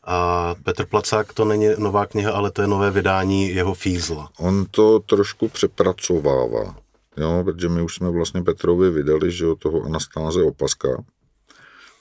a 0.06 0.54
Petr 0.62 0.86
Placák 0.86 1.32
to 1.32 1.44
není 1.44 1.68
nová 1.78 2.06
kniha, 2.06 2.32
ale 2.32 2.50
to 2.50 2.62
je 2.62 2.68
nové 2.68 2.90
vydání 2.90 3.48
jeho 3.48 3.74
Fízla. 3.74 4.30
On 4.38 4.66
to 4.70 5.00
trošku 5.00 5.48
přepracovává, 5.48 6.76
jo, 7.16 7.42
protože 7.44 7.68
my 7.68 7.82
už 7.82 7.94
jsme 7.94 8.10
vlastně 8.10 8.42
Petrovi 8.42 8.90
vydali, 8.90 9.32
že 9.32 9.46
toho 9.58 9.82
Anastáze 9.82 10.42
Opaska, 10.42 10.88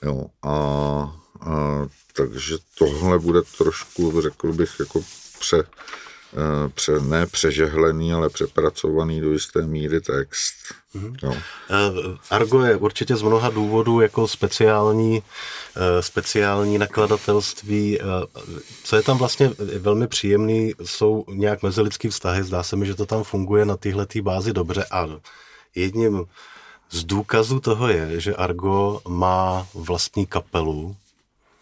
jo, 0.02 0.26
a, 0.42 0.50
a 1.40 1.86
takže 2.12 2.56
tohle 2.78 3.18
bude 3.18 3.42
trošku, 3.58 4.20
řekl 4.20 4.52
bych, 4.52 4.70
jako 4.80 5.00
pře, 5.38 5.64
pře, 6.74 7.00
ne 7.00 7.26
přežehlený, 7.26 8.12
ale 8.12 8.28
přepracovaný 8.28 9.20
do 9.20 9.32
jisté 9.32 9.62
míry 9.62 10.00
text. 10.00 10.54
Mm-hmm. 10.96 11.42
Eh, 11.70 12.18
Argo 12.30 12.64
je 12.64 12.76
určitě 12.76 13.16
z 13.16 13.22
mnoha 13.22 13.50
důvodů 13.50 14.00
jako 14.00 14.28
speciální, 14.28 15.22
eh, 15.76 16.02
speciální 16.02 16.78
nakladatelství. 16.78 17.98
Co 18.84 18.96
je 18.96 19.02
tam 19.02 19.18
vlastně 19.18 19.50
velmi 19.78 20.06
příjemný, 20.06 20.72
jsou 20.84 21.24
nějak 21.28 21.62
mezilidský 21.62 22.08
vztahy. 22.08 22.44
Zdá 22.44 22.62
se 22.62 22.76
mi, 22.76 22.86
že 22.86 22.94
to 22.94 23.06
tam 23.06 23.24
funguje 23.24 23.64
na 23.64 23.76
téhle 23.76 24.06
bázi 24.22 24.52
dobře 24.52 24.84
a 24.90 25.08
jedním 25.74 26.24
z 26.90 27.04
důkazů 27.04 27.60
toho 27.60 27.88
je, 27.88 28.20
že 28.20 28.34
Argo 28.34 29.00
má 29.08 29.66
vlastní 29.74 30.26
kapelu, 30.26 30.96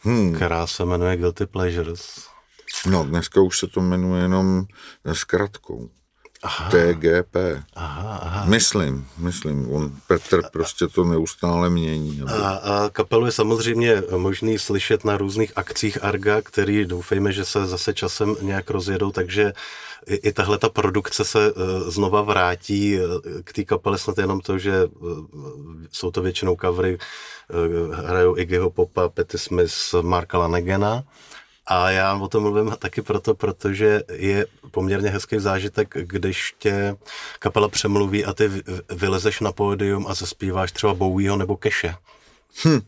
hmm. 0.01 0.35
která 0.35 0.67
se 0.67 0.85
jmenuje 0.85 1.17
Guilty 1.17 1.47
Pleasures. 1.47 2.34
No, 2.87 3.05
dneska 3.05 3.41
už 3.41 3.59
se 3.59 3.67
to 3.67 3.81
jmenuje 3.81 4.23
jenom 4.23 4.67
zkratkou. 5.13 5.91
Aha. 6.45 6.71
TGP. 6.71 7.37
Aha, 7.75 8.19
aha. 8.23 8.45
Myslím, 8.45 9.07
myslím. 9.19 9.73
On, 9.73 9.93
Petr 10.07 10.43
prostě 10.53 10.87
to 10.87 11.05
neustále 11.05 11.71
mění. 11.71 12.23
Aby... 12.23 12.33
A, 12.33 12.49
a 12.49 12.89
kapelu 12.89 13.27
je 13.27 13.33
samozřejmě 13.33 14.03
možný 14.17 14.59
slyšet 14.59 15.05
na 15.05 15.17
různých 15.17 15.53
akcích 15.57 16.05
Arga, 16.05 16.43
který 16.43 16.85
doufejme, 16.85 17.33
že 17.33 17.45
se 17.45 17.67
zase 17.67 17.95
časem 17.95 18.37
nějak 18.41 18.71
rozjedou, 18.71 19.11
takže 19.11 19.53
i, 20.07 20.15
i 20.15 20.33
tahle 20.33 20.59
ta 20.59 20.69
produkce 20.69 21.25
se 21.25 21.53
uh, 21.53 21.63
znova 21.89 22.23
vrátí 22.23 22.99
uh, 22.99 23.05
k 23.45 23.53
té 23.53 23.65
kapele 23.65 23.99
snad 23.99 24.19
jenom 24.19 24.41
to, 24.41 24.59
že 24.59 24.85
uh, 24.85 25.27
jsou 25.93 26.11
to 26.11 26.23
většinou 26.23 26.57
covery, 26.61 26.99
hrajou 27.93 28.37
Iggyho 28.37 28.71
Popa, 28.71 29.09
Petty 29.09 29.39
Smith, 29.39 29.75
Marka 30.03 30.39
Lanegena 30.39 31.05
a 31.67 31.91
já 31.91 32.15
o 32.15 32.29
tom 32.29 32.43
mluvím 32.43 32.71
taky 32.79 33.03
proto, 33.03 33.35
protože 33.35 34.03
je 34.13 34.47
poměrně 34.71 35.11
hezký 35.11 35.39
zážitek, 35.39 35.95
když 36.03 36.55
tě 36.59 36.97
kapela 37.39 37.69
přemluví 37.69 38.25
a 38.25 38.35
ty 38.35 38.51
vylezeš 38.95 39.41
na 39.41 39.53
pódium 39.53 40.07
a 40.07 40.15
zaspíváš 40.15 40.73
třeba 40.73 40.95
Bowieho 40.95 41.37
nebo 41.37 41.57
Keše. 41.57 41.95
Hm. 42.65 42.81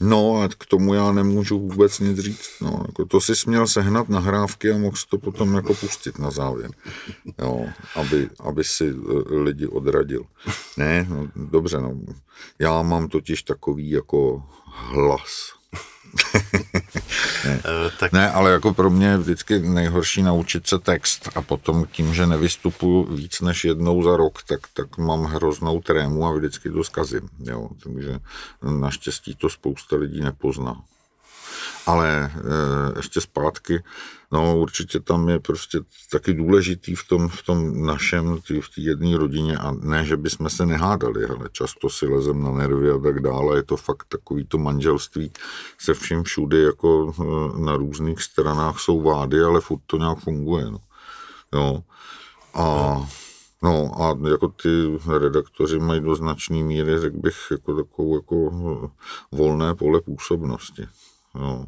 No, 0.00 0.42
a 0.42 0.48
k 0.48 0.66
tomu 0.66 0.94
já 0.94 1.12
nemůžu 1.12 1.58
vůbec 1.58 1.98
nic 1.98 2.18
říct. 2.18 2.50
No, 2.60 2.84
jako 2.86 3.04
to 3.04 3.20
si 3.20 3.36
směl 3.36 3.66
sehnat 3.66 4.08
nahrávky 4.08 4.72
a 4.72 4.78
mohl 4.78 4.96
to 5.10 5.18
potom 5.18 5.54
jako 5.54 5.74
pustit 5.74 6.18
na 6.18 6.30
závěr, 6.30 6.70
jo, 7.38 7.66
aby, 7.94 8.30
aby 8.40 8.64
si 8.64 8.88
e, 8.88 8.94
lidi 9.34 9.66
odradil. 9.66 10.24
Ne, 10.76 11.06
no, 11.08 11.28
dobře, 11.36 11.80
no. 11.80 12.00
Já 12.58 12.82
mám 12.82 13.08
totiž 13.08 13.42
takový 13.42 13.90
jako 13.90 14.42
hlas, 14.66 15.52
ne. 17.48 17.60
Eh, 17.64 17.90
tak... 17.98 18.12
ne, 18.12 18.30
ale 18.30 18.50
jako 18.50 18.74
pro 18.74 18.90
mě 18.90 19.06
je 19.06 19.18
vždycky 19.18 19.58
nejhorší 19.58 20.22
naučit 20.22 20.66
se 20.66 20.78
text 20.78 21.28
a 21.34 21.42
potom 21.42 21.86
tím, 21.92 22.14
že 22.14 22.26
nevystupuju 22.26 23.02
víc 23.04 23.40
než 23.40 23.64
jednou 23.64 24.02
za 24.02 24.16
rok, 24.16 24.42
tak, 24.42 24.60
tak 24.74 24.98
mám 24.98 25.24
hroznou 25.24 25.80
trému 25.80 26.26
a 26.26 26.32
vždycky 26.32 26.70
to 26.70 26.84
zkazím. 26.84 27.28
Jo? 27.44 27.68
Takže 27.82 28.18
naštěstí 28.62 29.34
to 29.34 29.48
spousta 29.48 29.96
lidí 29.96 30.20
nepozná. 30.20 30.80
Ale 31.86 32.08
e, 32.24 32.30
ještě 32.96 33.20
zpátky, 33.20 33.82
no 34.32 34.58
určitě 34.58 35.00
tam 35.00 35.28
je 35.28 35.40
prostě 35.40 35.78
taky 36.10 36.34
důležitý 36.34 36.94
v 36.94 37.08
tom, 37.08 37.28
v 37.28 37.42
tom 37.42 37.86
našem, 37.86 38.36
v 38.60 38.68
té 38.74 38.80
jedné 38.80 39.18
rodině 39.18 39.56
a 39.56 39.72
ne, 39.72 40.04
že 40.04 40.16
bychom 40.16 40.50
se 40.50 40.66
nehádali, 40.66 41.24
ale 41.24 41.48
často 41.52 41.90
si 41.90 42.06
lezem 42.06 42.42
na 42.42 42.52
nervy 42.52 42.90
a 42.90 42.98
tak 42.98 43.20
dále, 43.20 43.56
je 43.56 43.62
to 43.62 43.76
fakt 43.76 44.06
takový 44.08 44.44
to 44.44 44.58
manželství 44.58 45.32
se 45.78 45.94
vším 45.94 46.22
všude 46.22 46.58
jako 46.58 47.12
e, 47.20 47.60
na 47.60 47.76
různých 47.76 48.22
stranách 48.22 48.78
jsou 48.78 49.02
vády, 49.02 49.40
ale 49.40 49.60
furt 49.60 49.80
to 49.86 49.96
nějak 49.96 50.18
funguje, 50.18 50.70
no. 50.70 50.78
Jo. 51.52 51.82
A 52.54 52.96
No 53.62 54.02
a 54.02 54.28
jako 54.30 54.48
ty 54.48 54.68
redaktoři 55.18 55.78
mají 55.78 56.00
do 56.00 56.14
značné 56.14 56.62
míry, 56.62 56.98
řekl 56.98 57.16
bych, 57.18 57.36
jako 57.50 57.74
takovou 57.76 58.16
jako 58.16 58.90
volné 59.32 59.74
pole 59.74 60.00
působnosti. 60.00 60.86
No. 61.34 61.66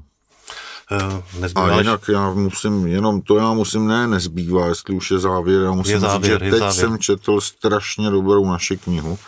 Uh, 0.91 1.63
a 1.63 1.79
jinak 1.79 2.09
já 2.09 2.31
musím, 2.31 2.87
jenom 2.87 3.23
to 3.23 3.37
já 3.37 3.53
musím, 3.53 3.87
ne, 3.87 4.09
nezbývá, 4.09 4.67
jestli 4.67 4.95
už 4.95 5.11
je 5.11 5.19
závěr, 5.19 5.63
já 5.63 5.73
musím 5.73 5.93
je 5.93 6.01
závěr, 6.01 6.33
říct, 6.33 6.45
že 6.45 6.51
teď 6.51 6.59
závěr. 6.59 6.73
jsem 6.75 6.99
četl 6.99 7.41
strašně 7.41 8.11
dobrou 8.11 8.47
naši 8.47 8.77
knihu, 8.77 9.19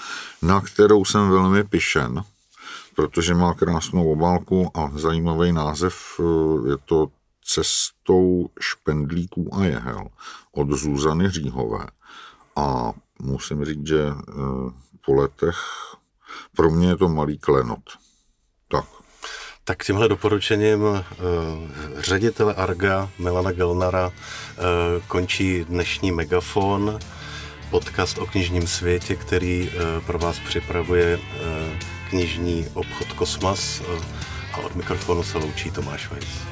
na 0.43 0.61
kterou 0.61 1.05
jsem 1.05 1.31
velmi 1.31 1.65
pišen, 1.65 2.23
protože 2.95 3.35
má 3.35 3.55
krásnou 3.55 4.13
obálku 4.13 4.71
a 4.75 4.91
zajímavý 4.95 5.53
název, 5.53 6.21
eh, 6.21 6.71
je 6.71 6.77
to 6.85 7.09
Cestou 7.45 8.49
špendlíků 8.61 9.55
a 9.55 9.65
jehel 9.65 10.09
od 10.53 10.71
Zuzany 10.71 11.31
Říhové. 11.31 11.87
A 12.57 12.93
musím 13.19 13.65
říct, 13.65 13.87
že 13.87 14.03
eh, 14.09 14.33
po 15.07 15.15
letech 15.15 15.59
pro 16.57 16.71
mě 16.71 16.89
je 16.89 16.97
to 16.97 17.09
malý 17.09 17.39
klenot. 17.39 17.81
Tak. 19.65 19.85
Tímhle 19.85 20.09
doporučením 20.09 20.83
uh, 20.83 21.01
ředitele 21.99 22.55
Arga 22.55 23.09
Milana 23.19 23.53
Gelnara 23.53 24.07
uh, 24.07 24.13
končí 25.09 25.65
dnešní 25.65 26.13
megafon, 26.13 26.99
podcast 27.71 28.19
o 28.19 28.27
knižním 28.27 28.67
světě, 28.67 29.17
který 29.17 29.71
uh, 29.71 30.05
pro 30.07 30.19
vás 30.19 30.39
připravuje 30.39 31.19
knižní 32.11 32.67
obchod 32.75 33.13
Kosmas 33.13 33.83
a 34.53 34.59
od 34.59 34.75
mikrofonu 34.75 35.23
se 35.23 35.39
loučí 35.39 35.71
Tomáš 35.71 36.11
Weiss. 36.11 36.52